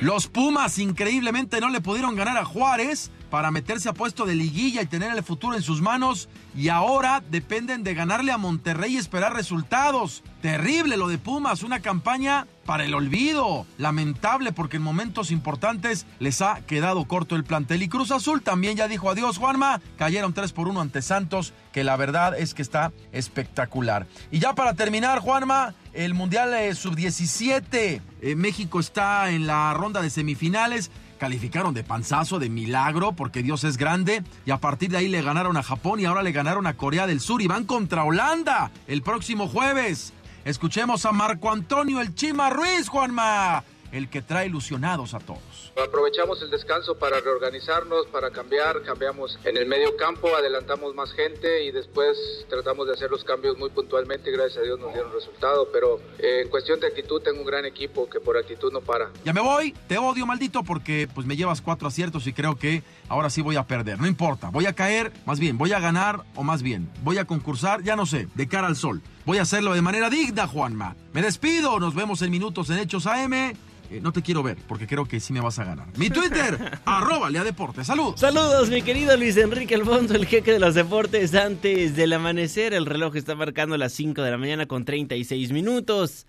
[0.00, 4.80] Los Pumas increíblemente no le pudieron ganar a Juárez para meterse a puesto de liguilla
[4.80, 8.96] y tener el futuro en sus manos y ahora dependen de ganarle a Monterrey y
[8.96, 10.22] esperar resultados.
[10.40, 13.66] Terrible lo de Pumas, una campaña para el olvido.
[13.76, 17.82] Lamentable porque en momentos importantes les ha quedado corto el plantel.
[17.82, 19.80] Y Cruz Azul también ya dijo adiós, Juanma.
[19.98, 24.06] Cayeron 3 por 1 ante Santos, que la verdad es que está espectacular.
[24.30, 28.00] Y ya para terminar, Juanma, el Mundial eh, Sub-17.
[28.20, 30.92] Eh, México está en la ronda de semifinales
[31.24, 35.22] calificaron de panzazo, de milagro, porque Dios es grande, y a partir de ahí le
[35.22, 38.70] ganaron a Japón y ahora le ganaron a Corea del Sur y van contra Holanda
[38.86, 40.12] el próximo jueves.
[40.44, 45.72] Escuchemos a Marco Antonio El Chima Ruiz, Juanma, el que trae ilusionados a todos.
[45.82, 51.64] Aprovechamos el descanso para reorganizarnos, para cambiar, cambiamos en el medio campo, adelantamos más gente
[51.64, 52.16] y después
[52.48, 56.00] tratamos de hacer los cambios muy puntualmente y gracias a Dios nos dieron resultado, pero
[56.18, 59.10] eh, en cuestión de actitud tengo un gran equipo que por actitud no para.
[59.24, 62.82] Ya me voy, te odio maldito porque pues me llevas cuatro aciertos y creo que
[63.08, 66.24] ahora sí voy a perder, no importa, voy a caer, más bien, voy a ganar
[66.34, 69.02] o más bien, voy a concursar, ya no sé, de cara al sol.
[69.26, 70.96] Voy a hacerlo de manera digna, Juanma.
[71.12, 73.32] Me despido, nos vemos en minutos en Hechos AM.
[73.32, 73.54] Eh,
[74.02, 75.86] no te quiero ver porque creo que sí me vas a ganar.
[75.96, 77.86] Mi Twitter, arroba Lea Deportes.
[77.86, 78.20] Saludos.
[78.20, 81.34] Saludos, mi querido Luis Enrique Alfonso, el jeque de los deportes.
[81.34, 86.26] Antes del amanecer, el reloj está marcando las 5 de la mañana con 36 minutos.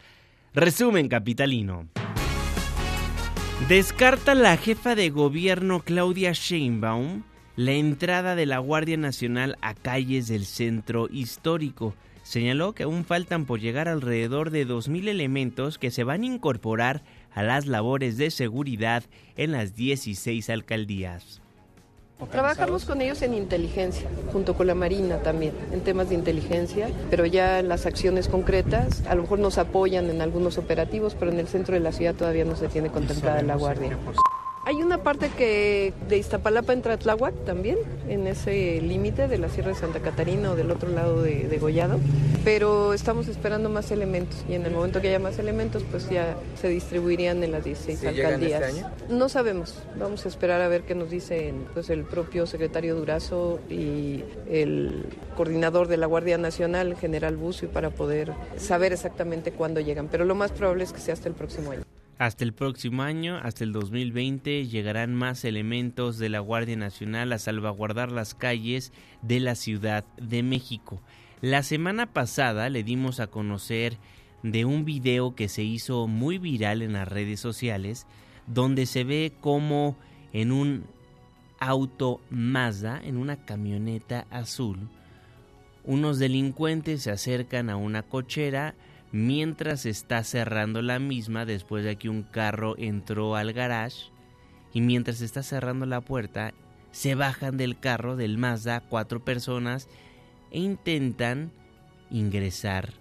[0.53, 1.87] Resumen capitalino.
[3.67, 7.23] Descarta la jefa de gobierno Claudia Sheinbaum
[7.55, 11.95] la entrada de la Guardia Nacional a calles del centro histórico.
[12.25, 17.03] Señaló que aún faltan por llegar alrededor de 2.000 elementos que se van a incorporar
[17.31, 19.03] a las labores de seguridad
[19.37, 21.39] en las 16 alcaldías.
[22.31, 27.27] Trabajamos con ellos en inteligencia, junto con la Marina también, en temas de inteligencia, pero
[27.27, 31.39] ya en las acciones concretas, a lo mejor nos apoyan en algunos operativos, pero en
[31.39, 33.99] el centro de la ciudad todavía no se tiene contemplada la Guardia.
[34.67, 37.77] Hay una parte que de Iztapalapa entra Tláhuac también,
[38.09, 41.59] en ese límite de la Sierra de Santa Catarina o del otro lado de, de,
[41.59, 41.99] Gollado,
[42.43, 46.35] pero estamos esperando más elementos y en el momento que haya más elementos pues ya
[46.59, 48.63] se distribuirían en las 16 ¿Sí alcaldías.
[48.63, 48.91] Este año?
[49.07, 53.59] No sabemos, vamos a esperar a ver qué nos dicen pues, el propio secretario Durazo
[53.69, 55.05] y el
[55.37, 60.33] coordinador de la Guardia Nacional, general Bucio, para poder saber exactamente cuándo llegan, pero lo
[60.33, 61.85] más probable es que sea hasta el próximo año.
[62.17, 67.39] Hasta el próximo año, hasta el 2020, llegarán más elementos de la Guardia Nacional a
[67.39, 71.01] salvaguardar las calles de la Ciudad de México.
[71.41, 73.97] La semana pasada le dimos a conocer
[74.43, 78.07] de un video que se hizo muy viral en las redes sociales,
[78.47, 79.97] donde se ve como
[80.31, 80.85] en un
[81.59, 84.89] auto Mazda, en una camioneta azul,
[85.87, 88.73] unos delincuentes se acercan a una cochera,
[89.15, 94.11] mientras está cerrando la misma después de que un carro entró al garage
[94.73, 96.53] y mientras está cerrando la puerta
[96.91, 99.87] se bajan del carro del Mazda cuatro personas
[100.51, 101.53] e intentan
[102.11, 102.91] ingresar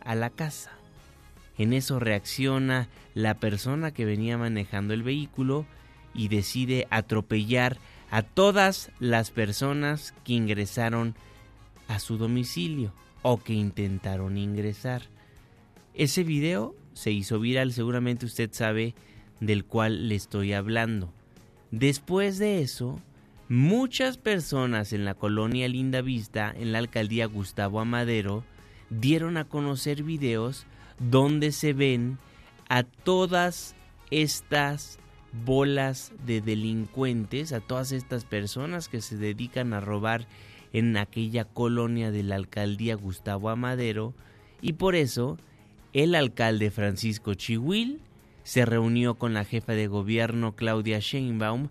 [0.00, 0.72] a la casa.
[1.56, 5.66] En eso reacciona la persona que venía manejando el vehículo
[6.14, 7.78] y decide atropellar
[8.10, 11.14] a todas las personas que ingresaron
[11.86, 12.92] a su domicilio
[13.22, 15.13] o que intentaron ingresar.
[15.94, 18.94] Ese video se hizo viral, seguramente usted sabe
[19.38, 21.12] del cual le estoy hablando.
[21.70, 23.00] Después de eso,
[23.48, 28.44] muchas personas en la colonia Linda Vista, en la alcaldía Gustavo Amadero,
[28.90, 30.66] dieron a conocer videos
[30.98, 32.18] donde se ven
[32.68, 33.76] a todas
[34.10, 34.98] estas
[35.44, 40.26] bolas de delincuentes, a todas estas personas que se dedican a robar
[40.72, 44.12] en aquella colonia de la alcaldía Gustavo Amadero,
[44.60, 45.38] y por eso
[45.94, 48.00] el alcalde Francisco Chihuil
[48.42, 51.68] se reunió con la jefa de gobierno Claudia Sheinbaum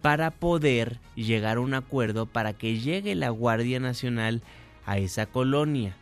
[0.00, 4.42] para poder llegar a un acuerdo para que llegue la Guardia Nacional
[4.86, 5.94] a esa colonia.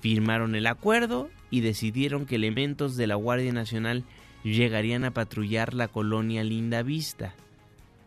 [0.00, 4.04] Firmaron el acuerdo y decidieron que elementos de la Guardia Nacional
[4.42, 7.34] llegarían a patrullar la colonia Linda Vista.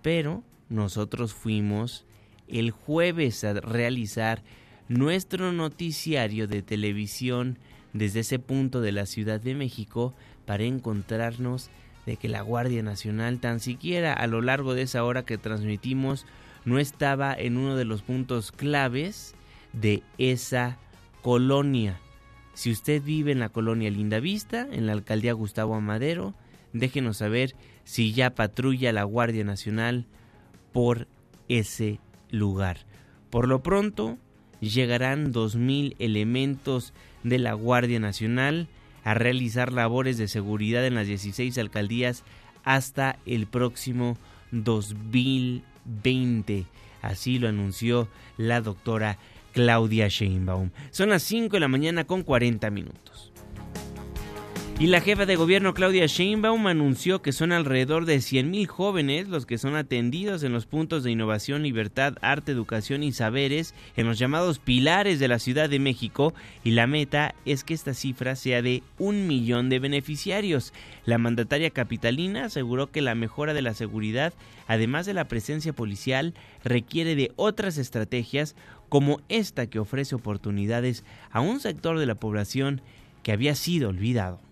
[0.02, 2.06] Pero nosotros fuimos
[2.48, 4.42] el jueves a realizar
[4.88, 7.60] nuestro noticiario de televisión
[7.96, 10.14] desde ese punto de la Ciudad de México
[10.46, 11.70] para encontrarnos
[12.06, 16.26] de que la Guardia Nacional tan siquiera a lo largo de esa hora que transmitimos
[16.66, 19.34] no estaba en uno de los puntos claves
[19.72, 20.78] de esa
[21.22, 21.98] colonia.
[22.54, 26.34] Si usted vive en la colonia Linda Vista, en la alcaldía Gustavo Amadero,
[26.74, 30.06] déjenos saber si ya patrulla la Guardia Nacional
[30.74, 31.08] por
[31.48, 32.80] ese lugar.
[33.30, 34.18] Por lo pronto,
[34.60, 36.94] llegarán 2.000 elementos
[37.26, 38.68] de la Guardia Nacional
[39.04, 42.24] a realizar labores de seguridad en las 16 alcaldías
[42.64, 44.18] hasta el próximo
[44.52, 46.66] 2020.
[47.02, 48.08] Así lo anunció
[48.38, 49.18] la doctora
[49.54, 50.70] Claudia Sheinbaum.
[50.92, 53.34] Son las 5 de la mañana con 40 minutos.
[54.78, 59.46] Y la jefa de gobierno Claudia Sheinbaum anunció que son alrededor de 100.000 jóvenes los
[59.46, 64.20] que son atendidos en los puntos de innovación, libertad, arte, educación y saberes en los
[64.20, 66.34] llamados pilares de la Ciudad de México
[66.66, 70.74] y la meta es que esta cifra sea de un millón de beneficiarios.
[71.06, 74.34] La mandataria capitalina aseguró que la mejora de la seguridad,
[74.68, 76.34] además de la presencia policial,
[76.66, 78.58] requiere de otras estrategias
[78.90, 82.82] como esta que ofrece oportunidades a un sector de la población
[83.24, 84.45] que había sido olvidado.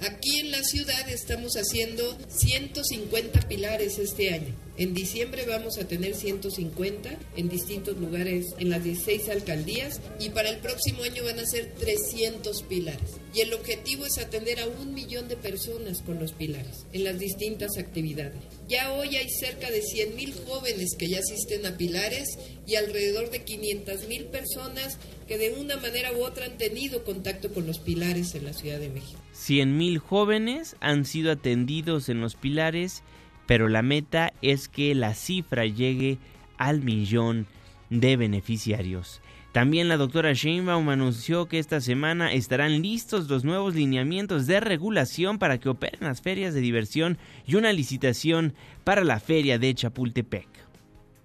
[0.00, 4.67] Aquí en la ciudad estamos haciendo 150 pilares este año.
[4.78, 10.50] En diciembre vamos a tener 150 en distintos lugares en las 16 alcaldías y para
[10.50, 13.16] el próximo año van a ser 300 pilares.
[13.34, 17.18] Y el objetivo es atender a un millón de personas con los pilares en las
[17.18, 18.40] distintas actividades.
[18.68, 23.30] Ya hoy hay cerca de 100 mil jóvenes que ya asisten a pilares y alrededor
[23.30, 27.80] de 500 mil personas que de una manera u otra han tenido contacto con los
[27.80, 29.20] pilares en la Ciudad de México.
[29.32, 33.02] 100 mil jóvenes han sido atendidos en los pilares
[33.48, 36.18] pero la meta es que la cifra llegue
[36.58, 37.46] al millón
[37.88, 39.22] de beneficiarios.
[39.52, 45.38] También la doctora Sheinbaum anunció que esta semana estarán listos los nuevos lineamientos de regulación
[45.38, 48.52] para que operen las ferias de diversión y una licitación
[48.84, 50.46] para la feria de Chapultepec.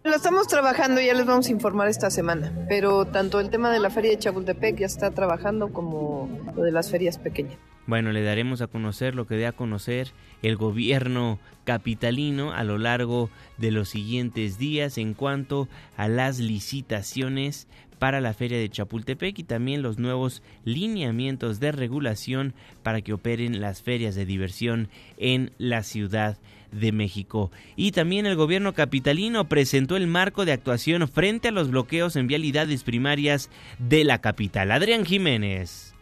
[0.06, 3.80] Lo estamos trabajando, ya les vamos a informar esta semana, pero tanto el tema de
[3.80, 7.58] la feria de Chapultepec ya está trabajando como lo de las ferias pequeñas.
[7.86, 10.12] Bueno, le daremos a conocer lo que dé a conocer
[10.42, 15.68] el gobierno capitalino a lo largo de los siguientes días en cuanto
[15.98, 17.68] a las licitaciones
[18.00, 22.54] para la feria de Chapultepec y también los nuevos lineamientos de regulación
[22.84, 26.38] para que operen las ferias de diversión en la Ciudad
[26.74, 27.52] de México.
[27.76, 32.28] Y también el gobierno capitalino presentó el marco de actuación frente a los bloqueos en
[32.28, 34.72] vialidades primarias de la capital.
[34.72, 35.93] Adrián Jiménez.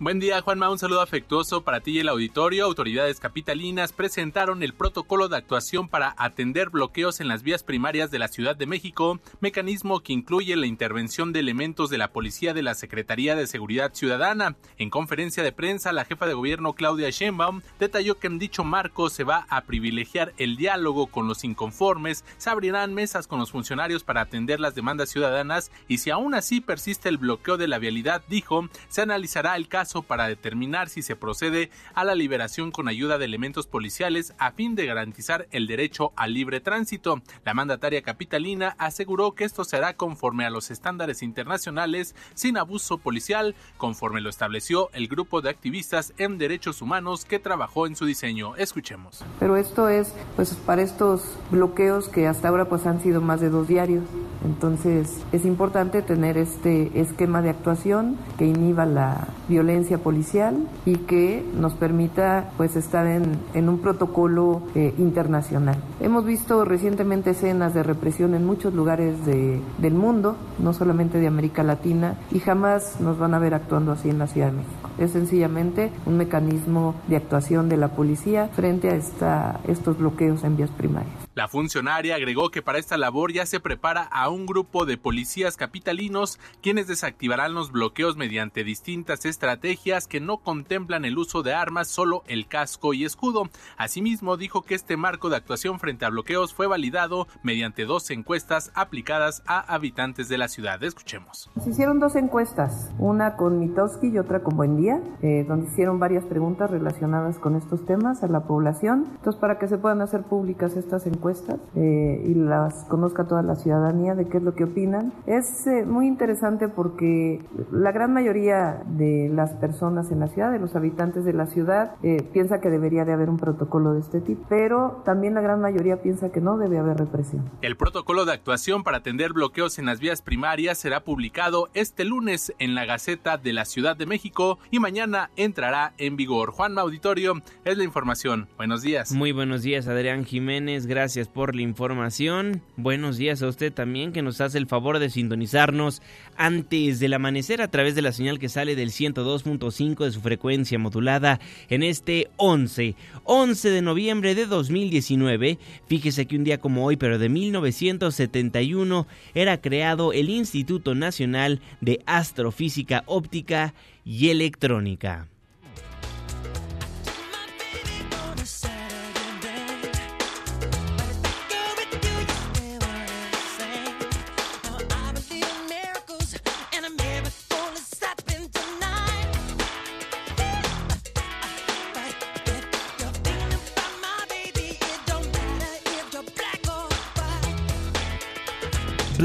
[0.00, 0.70] Buen día, Juanma.
[0.70, 2.66] Un saludo afectuoso para ti y el auditorio.
[2.66, 8.20] Autoridades capitalinas presentaron el protocolo de actuación para atender bloqueos en las vías primarias de
[8.20, 12.62] la Ciudad de México, mecanismo que incluye la intervención de elementos de la Policía de
[12.62, 14.54] la Secretaría de Seguridad Ciudadana.
[14.76, 19.10] En conferencia de prensa, la jefa de gobierno Claudia Sheinbaum detalló que en dicho marco
[19.10, 24.04] se va a privilegiar el diálogo con los inconformes, se abrirán mesas con los funcionarios
[24.04, 28.22] para atender las demandas ciudadanas y si aún así persiste el bloqueo de la vialidad,
[28.28, 33.16] dijo, se analizará el caso para determinar si se procede a la liberación con ayuda
[33.16, 37.22] de elementos policiales a fin de garantizar el derecho al libre tránsito.
[37.44, 43.54] La mandataria capitalina aseguró que esto será conforme a los estándares internacionales sin abuso policial,
[43.78, 48.56] conforme lo estableció el grupo de activistas en derechos humanos que trabajó en su diseño.
[48.56, 49.24] Escuchemos.
[49.40, 53.48] Pero esto es pues para estos bloqueos que hasta ahora pues han sido más de
[53.48, 54.04] dos diarios
[54.44, 61.44] Entonces es importante tener este esquema de actuación que inhiba la violencia policial y que
[61.58, 65.76] nos permita pues estar en, un protocolo eh, internacional.
[66.00, 71.26] Hemos visto recientemente escenas de represión en muchos lugares de, del mundo, no solamente de
[71.26, 74.90] América Latina, y jamás nos van a ver actuando así en la Ciudad de México.
[74.98, 80.56] Es sencillamente un mecanismo de actuación de la policía frente a esta, estos bloqueos en
[80.56, 81.27] vías primarias.
[81.38, 85.56] La funcionaria agregó que para esta labor ya se prepara a un grupo de policías
[85.56, 91.86] capitalinos quienes desactivarán los bloqueos mediante distintas estrategias que no contemplan el uso de armas,
[91.86, 93.44] solo el casco y escudo.
[93.76, 98.72] Asimismo, dijo que este marco de actuación frente a bloqueos fue validado mediante dos encuestas
[98.74, 100.82] aplicadas a habitantes de la ciudad.
[100.82, 101.52] Escuchemos.
[101.62, 106.24] Se hicieron dos encuestas, una con Mitoski y otra con Buendía, eh, donde hicieron varias
[106.24, 109.06] preguntas relacionadas con estos temas a la población.
[109.18, 111.27] Entonces, para que se puedan hacer públicas estas encuestas,
[111.74, 115.12] eh, y las conozca toda la ciudadanía de qué es lo que opinan.
[115.26, 120.58] Es eh, muy interesante porque la gran mayoría de las personas en la ciudad, de
[120.58, 124.20] los habitantes de la ciudad, eh, piensa que debería de haber un protocolo de este
[124.20, 127.50] tipo, pero también la gran mayoría piensa que no debe haber represión.
[127.62, 132.54] El protocolo de actuación para atender bloqueos en las vías primarias será publicado este lunes
[132.58, 136.50] en la Gaceta de la Ciudad de México y mañana entrará en vigor.
[136.50, 138.48] Juan Auditorio es la información.
[138.56, 139.12] Buenos días.
[139.12, 140.86] Muy buenos días, Adrián Jiménez.
[140.86, 142.62] Gracias por la información.
[142.76, 146.00] Buenos días a usted también que nos hace el favor de sintonizarnos
[146.36, 150.78] antes del amanecer a través de la señal que sale del 102.5 de su frecuencia
[150.78, 152.94] modulada en este 11,
[153.24, 155.58] 11 de noviembre de 2019.
[155.88, 162.00] Fíjese que un día como hoy, pero de 1971, era creado el Instituto Nacional de
[162.06, 165.26] Astrofísica Óptica y Electrónica.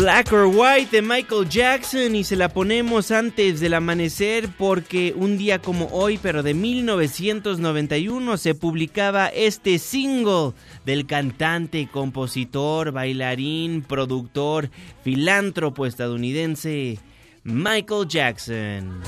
[0.04, 5.38] Black or White de Michael Jackson y se la ponemos antes del amanecer porque un
[5.38, 10.52] día como hoy, pero de 1991, se publicaba este single
[10.86, 14.70] del cantante, compositor, bailarín, productor,
[15.06, 17.00] filántropo estadounidense
[17.46, 19.02] Michael Jackson.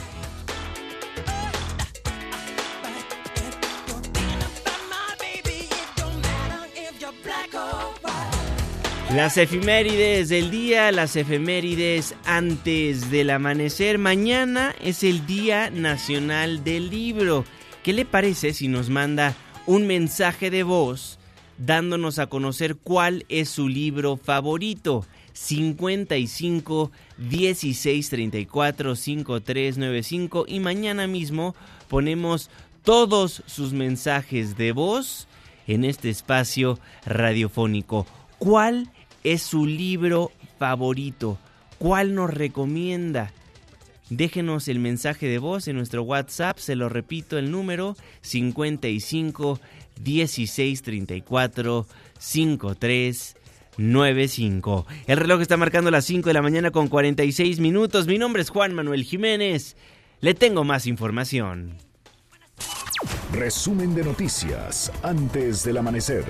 [9.15, 13.97] Las efemérides del día, las efemérides antes del amanecer.
[13.97, 17.45] Mañana es el Día Nacional del Libro.
[17.81, 19.33] ¿Qué le parece si nos manda
[19.67, 21.17] un mensaje de voz
[21.57, 25.05] dándonos a conocer cuál es su libro favorito?
[25.31, 31.55] 55 16 34 5395 y mañana mismo
[31.87, 32.49] ponemos
[32.83, 35.29] todos sus mensajes de voz
[35.67, 38.05] en este espacio radiofónico.
[38.39, 38.89] ¿Cuál
[39.25, 41.37] es su libro favorito?
[41.77, 43.33] ¿Cuál nos recomienda?
[44.09, 49.59] Déjenos el mensaje de voz en nuestro WhatsApp, se lo repito el número 55
[50.01, 51.87] 16 34
[52.19, 53.35] 53
[53.77, 54.85] 95.
[55.07, 58.07] El reloj está marcando las 5 de la mañana con 46 minutos.
[58.07, 59.75] Mi nombre es Juan Manuel Jiménez.
[60.21, 61.77] Le tengo más información.
[63.33, 66.25] Resumen de noticias antes del amanecer.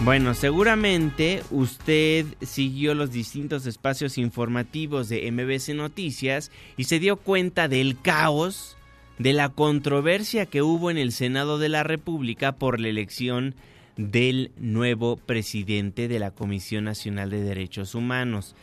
[0.00, 7.68] Bueno, seguramente usted siguió los distintos espacios informativos de MBC Noticias y se dio cuenta
[7.68, 8.76] del caos,
[9.18, 13.54] de la controversia que hubo en el Senado de la República por la elección
[13.96, 18.56] del nuevo presidente de la Comisión Nacional de Derechos Humanos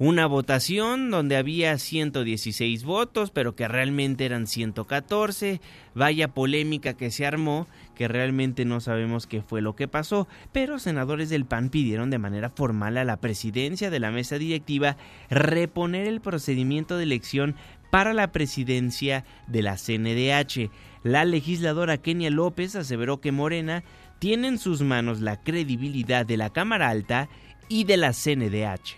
[0.00, 5.60] una votación donde había 116 votos, pero que realmente eran 114.
[5.94, 7.66] Vaya polémica que se armó,
[8.00, 12.16] que realmente no sabemos qué fue lo que pasó, pero senadores del PAN pidieron de
[12.16, 14.96] manera formal a la presidencia de la mesa directiva
[15.28, 17.56] reponer el procedimiento de elección
[17.90, 20.70] para la presidencia de la CNDH.
[21.02, 23.84] La legisladora Kenia López aseveró que Morena
[24.18, 27.28] tiene en sus manos la credibilidad de la Cámara Alta
[27.68, 28.96] y de la CNDH.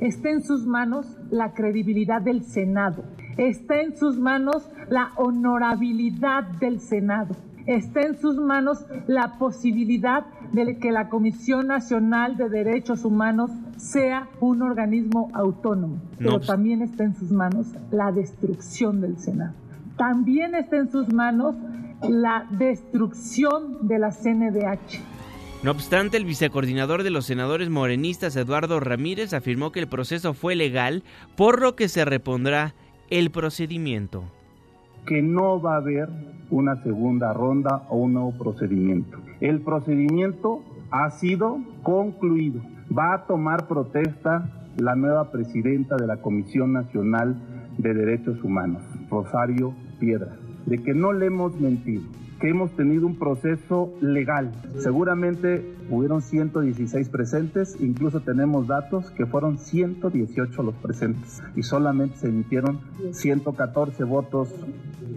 [0.00, 3.04] Está en sus manos la credibilidad del Senado.
[3.36, 7.36] Está en sus manos la honorabilidad del Senado.
[7.66, 14.28] Está en sus manos la posibilidad de que la Comisión Nacional de Derechos Humanos sea
[14.40, 16.00] un organismo autónomo.
[16.18, 19.54] Pero pues también está en sus manos la destrucción del Senado.
[19.96, 21.54] También está en sus manos
[22.08, 25.00] la destrucción de la CNDH
[25.62, 30.56] No obstante, el vicecoordinador de los senadores morenistas, Eduardo Ramírez, afirmó que el proceso fue
[30.56, 31.02] legal,
[31.36, 32.74] por lo que se repondrá
[33.10, 34.24] el procedimiento.
[35.06, 36.08] Que no va a haber
[36.50, 39.18] una segunda ronda o un nuevo procedimiento.
[39.40, 42.60] El procedimiento ha sido concluido.
[42.96, 47.36] Va a tomar protesta la nueva presidenta de la Comisión Nacional
[47.78, 50.36] de Derechos Humanos, Rosario Piedra,
[50.66, 52.02] de que no le hemos mentido
[52.40, 54.50] que hemos tenido un proceso legal.
[54.78, 62.28] Seguramente hubieron 116 presentes, incluso tenemos datos que fueron 118 los presentes y solamente se
[62.28, 62.80] emitieron
[63.12, 64.48] 114 votos,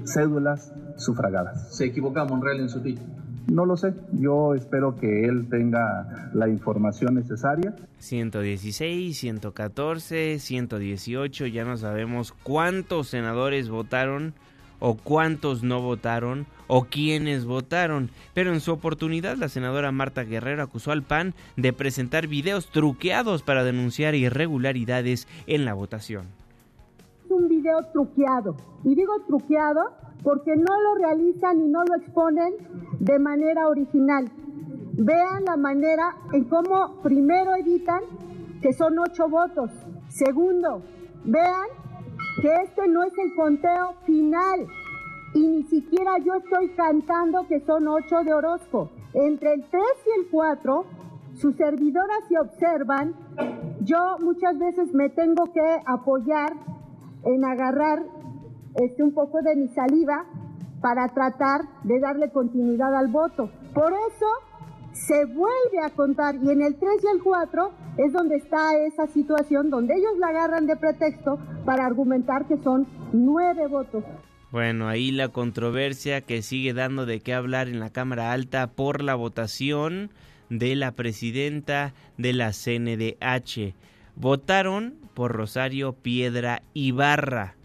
[0.03, 1.75] cédulas sufragadas.
[1.75, 3.07] ¿Se equivocaba Monreal en su título?
[3.47, 7.75] No lo sé, yo espero que él tenga la información necesaria.
[7.99, 14.33] 116, 114, 118, ya no sabemos cuántos senadores votaron
[14.85, 18.09] o cuántos no votaron o quiénes votaron.
[18.33, 23.43] Pero en su oportunidad la senadora Marta Guerrero acusó al PAN de presentar videos truqueados
[23.43, 26.25] para denunciar irregularidades en la votación.
[27.29, 28.57] Un video truqueado.
[28.83, 32.53] Y digo truqueado porque no lo realizan y no lo exponen
[32.99, 34.29] de manera original.
[34.97, 38.01] Vean la manera en cómo primero editan
[38.61, 39.71] que son ocho votos.
[40.09, 40.81] Segundo,
[41.23, 41.67] vean
[42.41, 44.67] que este no es el conteo final
[45.33, 48.89] y ni siquiera yo estoy cantando que son ocho de Orozco.
[49.13, 50.85] Entre el 3 y el 4,
[51.35, 53.15] sus servidoras se observan,
[53.81, 56.53] yo muchas veces me tengo que apoyar
[57.23, 58.03] en agarrar
[58.75, 60.25] este, un poco de mi saliva
[60.81, 63.49] para tratar de darle continuidad al voto.
[63.73, 64.27] Por eso
[64.91, 69.07] se vuelve a contar y en el 3 y el 4 es donde está esa
[69.07, 74.03] situación donde ellos la agarran de pretexto para argumentar que son nueve votos.
[74.51, 79.01] Bueno, ahí la controversia que sigue dando de qué hablar en la Cámara Alta por
[79.01, 80.11] la votación
[80.49, 83.73] de la presidenta de la CNDH.
[84.15, 87.55] Votaron por Rosario Piedra Ibarra.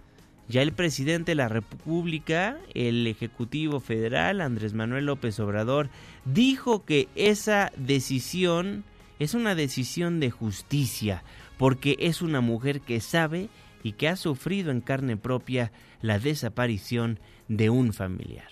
[0.48, 5.90] Ya el presidente de la República, el Ejecutivo Federal, Andrés Manuel López Obrador,
[6.24, 8.84] dijo que esa decisión
[9.18, 11.22] es una decisión de justicia,
[11.56, 13.48] porque es una mujer que sabe
[13.82, 18.48] y que ha sufrido en carne propia la desaparición de un familiar.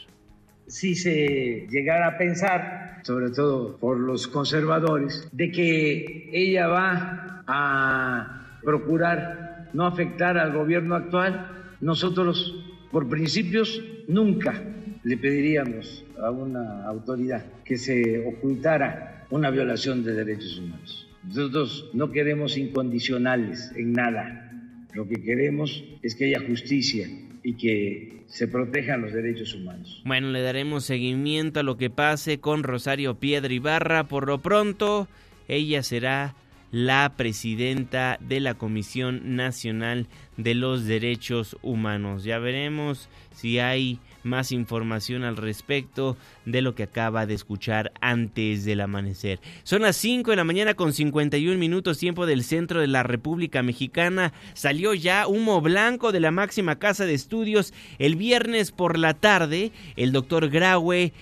[0.67, 8.59] Si se llegara a pensar, sobre todo por los conservadores, de que ella va a
[8.65, 14.61] procurar no afectar al gobierno actual, nosotros, por principios, nunca
[15.05, 21.09] le pediríamos a una autoridad que se ocultara una violación de derechos humanos.
[21.25, 24.53] Nosotros no queremos incondicionales en nada.
[24.95, 27.09] Lo que queremos es que haya justicia
[27.43, 30.03] y que se protejan los derechos humanos.
[30.05, 34.05] Bueno, le daremos seguimiento a lo que pase con Rosario Piedra Ibarra.
[34.05, 35.09] Por lo pronto,
[35.49, 36.35] ella será
[36.73, 42.25] la presidenta de la Comisión Nacional de los Derechos Humanos.
[42.25, 48.65] Ya veremos si hay más información al respecto de lo que acaba de escuchar antes
[48.65, 49.41] del amanecer.
[49.63, 53.63] Son las 5 de la mañana con 51 minutos tiempo del centro de la República
[53.63, 54.33] Mexicana.
[54.53, 57.73] Salió ya humo blanco de la máxima casa de estudios.
[57.99, 61.13] El viernes por la tarde, el doctor Graue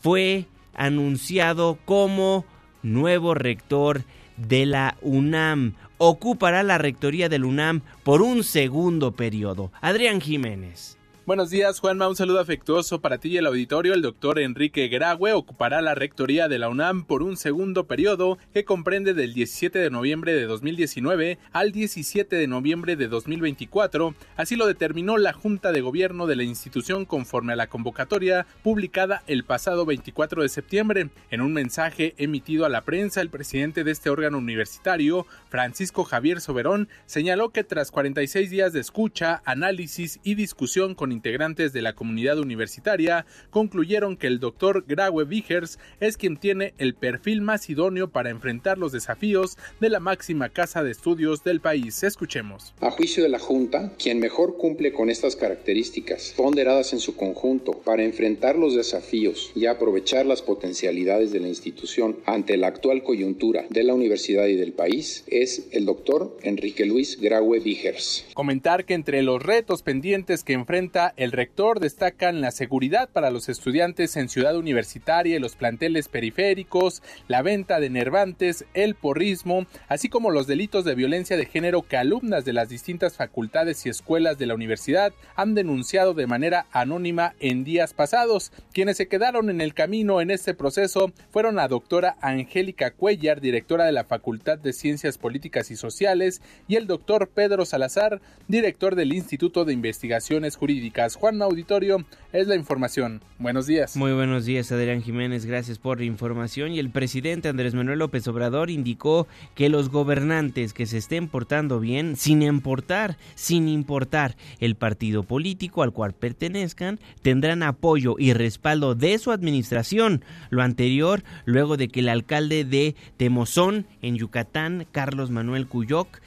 [0.00, 2.44] fue anunciado como
[2.82, 4.04] nuevo rector
[4.36, 5.74] de la UNAM.
[5.98, 9.72] Ocupará la rectoría del UNAM por un segundo periodo.
[9.80, 10.98] Adrián Jiménez.
[11.26, 12.06] Buenos días, Juanma.
[12.06, 13.94] Un saludo afectuoso para ti y el auditorio.
[13.94, 18.64] El doctor Enrique Graue ocupará la rectoría de la UNAM por un segundo periodo que
[18.64, 24.14] comprende del 17 de noviembre de 2019 al 17 de noviembre de 2024.
[24.36, 29.24] Así lo determinó la Junta de Gobierno de la institución conforme a la convocatoria publicada
[29.26, 31.10] el pasado 24 de septiembre.
[31.32, 36.40] En un mensaje emitido a la prensa, el presidente de este órgano universitario, Francisco Javier
[36.40, 41.94] Soberón, señaló que tras 46 días de escucha, análisis y discusión con integrantes de la
[41.94, 48.08] comunidad universitaria concluyeron que el doctor Graue Vigers es quien tiene el perfil más idóneo
[48.08, 52.02] para enfrentar los desafíos de la máxima casa de estudios del país.
[52.02, 52.74] Escuchemos.
[52.80, 57.72] A juicio de la Junta, quien mejor cumple con estas características, ponderadas en su conjunto,
[57.84, 63.64] para enfrentar los desafíos y aprovechar las potencialidades de la institución ante la actual coyuntura
[63.70, 68.26] de la universidad y del país, es el doctor Enrique Luis Graue Vigers.
[68.34, 73.48] Comentar que entre los retos pendientes que enfrenta El rector destacan la seguridad para los
[73.48, 80.08] estudiantes en Ciudad Universitaria y los planteles periféricos, la venta de nervantes, el porrismo, así
[80.08, 84.38] como los delitos de violencia de género que alumnas de las distintas facultades y escuelas
[84.38, 88.52] de la universidad han denunciado de manera anónima en días pasados.
[88.72, 93.84] Quienes se quedaron en el camino en este proceso fueron la doctora Angélica Cuellar, directora
[93.84, 99.12] de la Facultad de Ciencias Políticas y Sociales, y el doctor Pedro Salazar, director del
[99.12, 100.95] Instituto de Investigaciones Jurídicas.
[101.16, 103.20] Juan Auditorio es la información.
[103.38, 103.96] Buenos días.
[103.96, 105.44] Muy buenos días, Adrián Jiménez.
[105.44, 106.72] Gracias por la información.
[106.72, 111.80] Y el presidente Andrés Manuel López Obrador indicó que los gobernantes que se estén portando
[111.80, 118.94] bien, sin importar, sin importar el partido político al cual pertenezcan, tendrán apoyo y respaldo
[118.94, 120.24] de su administración.
[120.48, 126.20] Lo anterior, luego de que el alcalde de Temozón, en Yucatán, Carlos Manuel Cuyoc,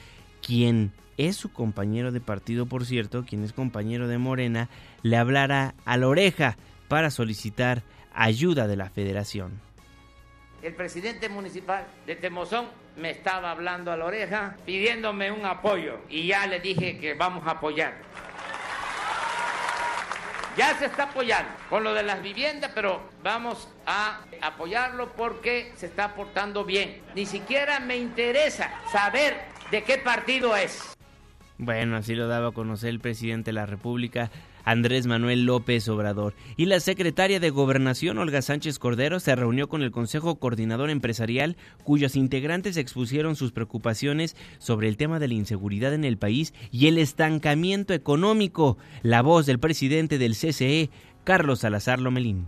[0.46, 0.92] quien
[1.28, 4.68] es su compañero de partido, por cierto, quien es compañero de Morena,
[5.02, 6.56] le hablara a la oreja
[6.88, 7.82] para solicitar
[8.14, 9.60] ayuda de la federación.
[10.62, 12.66] El presidente municipal de Temozón
[12.96, 17.46] me estaba hablando a la oreja pidiéndome un apoyo y ya le dije que vamos
[17.46, 17.94] a apoyar.
[20.56, 25.86] Ya se está apoyando con lo de las viviendas, pero vamos a apoyarlo porque se
[25.86, 27.02] está portando bien.
[27.14, 29.40] Ni siquiera me interesa saber
[29.70, 30.96] de qué partido es.
[31.62, 34.30] Bueno, así lo daba a conocer el presidente de la República,
[34.64, 36.32] Andrés Manuel López Obrador.
[36.56, 41.58] Y la secretaria de Gobernación, Olga Sánchez Cordero, se reunió con el Consejo Coordinador Empresarial,
[41.84, 46.86] cuyos integrantes expusieron sus preocupaciones sobre el tema de la inseguridad en el país y
[46.86, 48.78] el estancamiento económico.
[49.02, 50.88] La voz del presidente del CCE,
[51.24, 52.46] Carlos Salazar Lomelín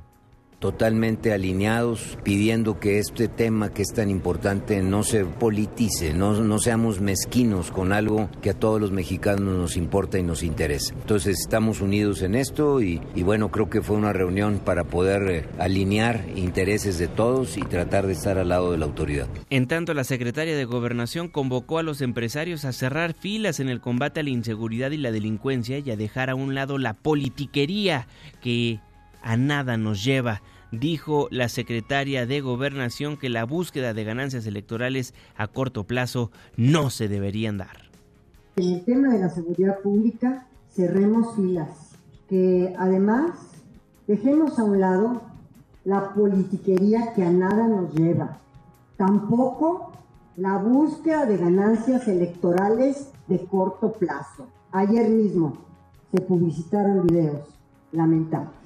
[0.62, 6.60] totalmente alineados, pidiendo que este tema que es tan importante no se politice, no, no
[6.60, 10.94] seamos mezquinos con algo que a todos los mexicanos nos importa y nos interesa.
[10.94, 15.48] Entonces estamos unidos en esto y, bueno, creo que fue una reunión para poder eh,
[15.58, 19.26] alinear intereses de todos y tratar de estar al lado de la autoridad.
[19.50, 23.80] En tanto, la secretaria de Gobernación convocó a los empresarios a cerrar filas en el
[23.80, 28.06] combate a la inseguridad y la delincuencia y a dejar a un lado la politiquería
[28.40, 28.78] que
[29.22, 30.42] a nada nos lleva
[30.72, 36.90] dijo la secretaria de Gobernación que la búsqueda de ganancias electorales a corto plazo no
[36.90, 37.90] se deberían dar.
[38.56, 41.92] En el tema de la seguridad pública, cerremos filas,
[42.28, 43.32] que además
[44.06, 45.22] dejemos a un lado
[45.84, 48.38] la politiquería que a nada nos lleva,
[48.96, 49.92] tampoco
[50.36, 54.46] la búsqueda de ganancias electorales de corto plazo.
[54.70, 55.58] Ayer mismo
[56.10, 57.48] se publicitaron videos
[57.92, 58.61] lamentables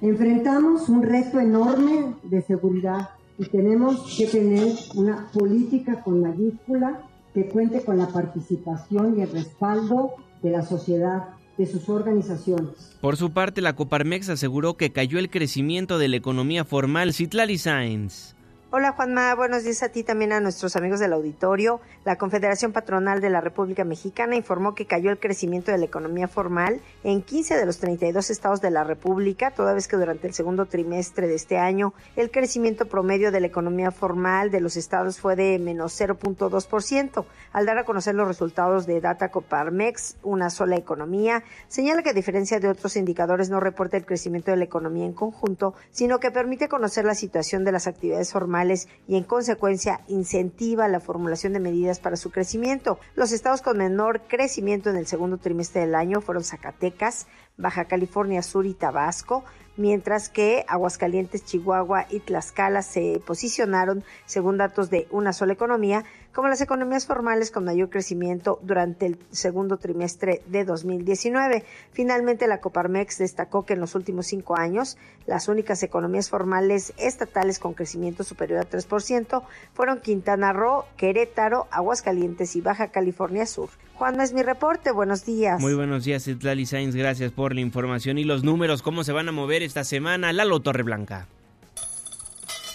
[0.00, 7.48] Enfrentamos un reto enorme de seguridad y tenemos que tener una política con mayúscula que
[7.48, 12.96] cuente con la participación y el respaldo de la sociedad, de sus organizaciones.
[13.00, 17.14] Por su parte, la Coparmex aseguró que cayó el crecimiento de la economía formal.
[17.14, 18.35] Citlali Sainz.
[18.78, 21.80] Hola Juanma, buenos días a ti también a nuestros amigos del auditorio.
[22.04, 26.28] La Confederación Patronal de la República Mexicana informó que cayó el crecimiento de la economía
[26.28, 30.34] formal en 15 de los 32 estados de la República, toda vez que durante el
[30.34, 35.20] segundo trimestre de este año el crecimiento promedio de la economía formal de los estados
[35.20, 37.24] fue de menos 0.2%.
[37.54, 42.12] Al dar a conocer los resultados de Data Coparmex, una sola economía, señala que a
[42.12, 46.30] diferencia de otros indicadores no reporta el crecimiento de la economía en conjunto, sino que
[46.30, 48.65] permite conocer la situación de las actividades formales
[49.08, 52.98] y en consecuencia incentiva la formulación de medidas para su crecimiento.
[53.14, 58.42] Los estados con menor crecimiento en el segundo trimestre del año fueron Zacatecas, Baja California
[58.42, 59.44] Sur y Tabasco,
[59.76, 66.04] mientras que Aguascalientes, Chihuahua y Tlaxcala se posicionaron, según datos de una sola economía,
[66.36, 71.64] como las economías formales con mayor crecimiento durante el segundo trimestre de 2019.
[71.92, 77.58] Finalmente, la Coparmex destacó que en los últimos cinco años, las únicas economías formales estatales
[77.58, 83.70] con crecimiento superior a 3% fueron Quintana Roo, Querétaro, Aguascalientes y Baja California Sur.
[83.94, 84.90] Juan, es mi reporte.
[84.92, 85.58] Buenos días.
[85.58, 86.94] Muy buenos días, Itlali Sainz.
[86.94, 88.82] Gracias por la información y los números.
[88.82, 90.34] ¿Cómo se van a mover esta semana?
[90.34, 91.28] Lalo Torreblanca.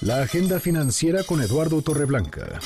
[0.01, 2.59] La agenda financiera con Eduardo Torreblanca.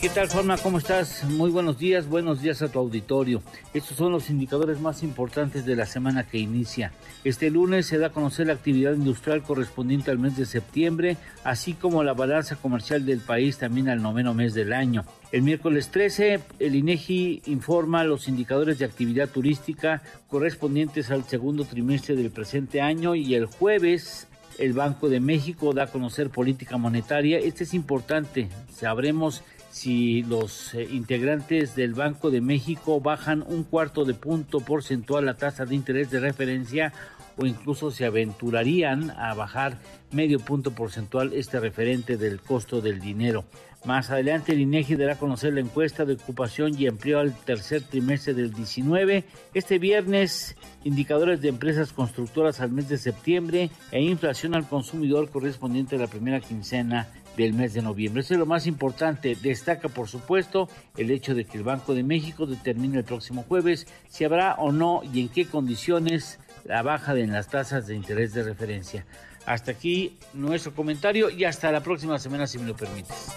[0.00, 0.56] ¿Qué tal, Forma?
[0.56, 1.24] ¿Cómo estás?
[1.24, 3.42] Muy buenos días, buenos días a tu auditorio.
[3.74, 6.90] Estos son los indicadores más importantes de la semana que inicia.
[7.22, 11.74] Este lunes se da a conocer la actividad industrial correspondiente al mes de septiembre, así
[11.74, 15.04] como la balanza comercial del país también al noveno mes del año.
[15.32, 22.16] El miércoles 13, el INEGI informa los indicadores de actividad turística correspondientes al segundo trimestre
[22.16, 24.28] del presente año y el jueves
[24.58, 27.38] el Banco de México da a conocer política monetaria.
[27.38, 28.48] Este es importante.
[28.70, 35.26] Sabremos si los eh, integrantes del Banco de México bajan un cuarto de punto porcentual
[35.26, 36.92] la tasa de interés de referencia
[37.36, 39.78] o incluso se aventurarían a bajar
[40.10, 43.44] medio punto porcentual este referente del costo del dinero.
[43.84, 47.82] Más adelante el INEGI dará a conocer la encuesta de ocupación y empleo al tercer
[47.82, 49.24] trimestre del 19.
[49.54, 50.54] Este viernes,
[50.84, 56.08] indicadores de empresas constructoras al mes de septiembre e inflación al consumidor correspondiente a la
[56.08, 58.22] primera quincena del mes de noviembre.
[58.22, 59.36] Eso es lo más importante.
[59.40, 63.86] Destaca, por supuesto, el hecho de que el Banco de México determine el próximo jueves
[64.08, 68.34] si habrá o no y en qué condiciones la baja de las tasas de interés
[68.34, 69.06] de referencia.
[69.46, 73.32] Hasta aquí nuestro comentario y hasta la próxima semana si me lo permites.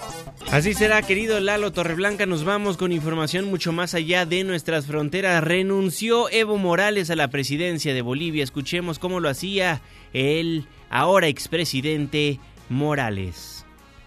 [0.52, 2.26] Así será, querido Lalo Torreblanca.
[2.26, 5.44] Nos vamos con información mucho más allá de nuestras fronteras.
[5.44, 8.44] Renunció Evo Morales a la presidencia de Bolivia.
[8.44, 9.82] Escuchemos cómo lo hacía
[10.12, 12.40] el ahora expresidente
[12.70, 13.53] Morales.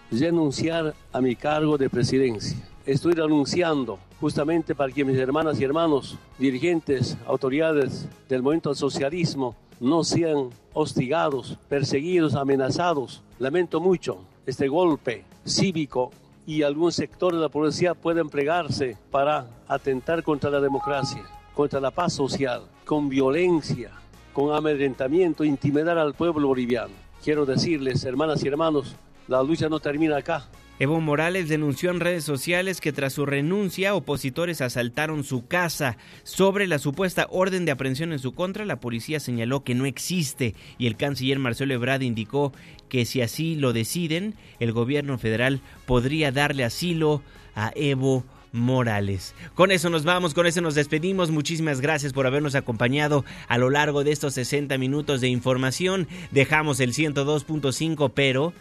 [0.09, 2.57] Renunciar a mi cargo de presidencia.
[2.85, 9.57] Estoy renunciando justamente para que mis hermanas y hermanos, dirigentes, autoridades del movimiento del socialismo,
[9.81, 13.21] no sean hostigados, perseguidos, amenazados.
[13.37, 16.11] Lamento mucho este golpe cívico
[16.45, 21.91] y algún sector de la policía puede emplearse para atentar contra la democracia, contra la
[21.91, 23.91] paz social, con violencia,
[24.31, 26.93] con amedrentamiento, intimidar al pueblo boliviano.
[27.21, 28.95] Quiero decirles, hermanas y hermanos,
[29.27, 30.47] la lucha no termina acá.
[30.79, 35.97] Evo Morales denunció en redes sociales que tras su renuncia opositores asaltaron su casa.
[36.21, 40.53] Sobre la supuesta orden de aprehensión en su contra, la policía señaló que no existe
[40.77, 42.53] y el canciller Marcelo Ebrard indicó
[42.89, 47.23] que si así lo deciden, el gobierno federal podría darle asilo
[47.55, 49.33] a Evo Morales.
[49.55, 51.31] Con eso nos vamos, con eso nos despedimos.
[51.31, 56.07] Muchísimas gracias por habernos acompañado a lo largo de estos 60 minutos de información.
[56.31, 58.53] Dejamos el 102.5, pero,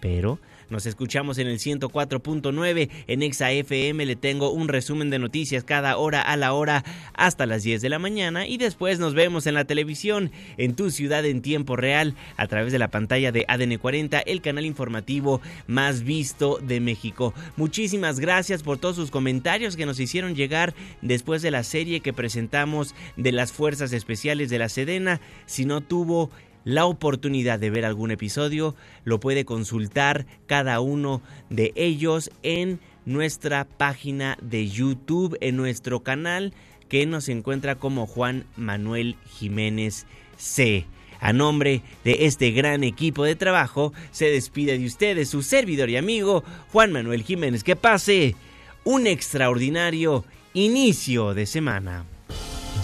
[0.00, 0.38] pero
[0.70, 4.06] nos escuchamos en el 104.9 en Exa FM.
[4.06, 6.84] Le tengo un resumen de noticias cada hora a la hora
[7.14, 10.92] hasta las 10 de la mañana y después nos vemos en la televisión en tu
[10.92, 15.40] ciudad en tiempo real a través de la pantalla de ADN 40, el canal informativo
[15.66, 17.34] más visto de México.
[17.56, 22.12] Muchísimas gracias por todos sus comentarios que nos hicieron llegar después de la serie que
[22.12, 25.20] presentamos de las Fuerzas Especiales de la Sedena.
[25.46, 26.30] Si no tuvo
[26.74, 33.64] la oportunidad de ver algún episodio, lo puede consultar cada uno de ellos en nuestra
[33.64, 36.54] página de YouTube, en nuestro canal
[36.88, 40.06] que nos encuentra como Juan Manuel Jiménez
[40.36, 40.86] C.
[41.20, 45.96] A nombre de este gran equipo de trabajo, se despide de ustedes su servidor y
[45.96, 46.42] amigo
[46.72, 47.62] Juan Manuel Jiménez.
[47.62, 48.36] Que pase
[48.84, 52.04] un extraordinario inicio de semana.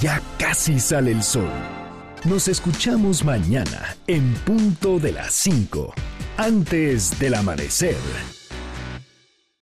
[0.01, 1.49] Ya casi sale el sol.
[2.29, 5.95] Nos escuchamos mañana en punto de las 5,
[6.37, 8.36] antes del amanecer.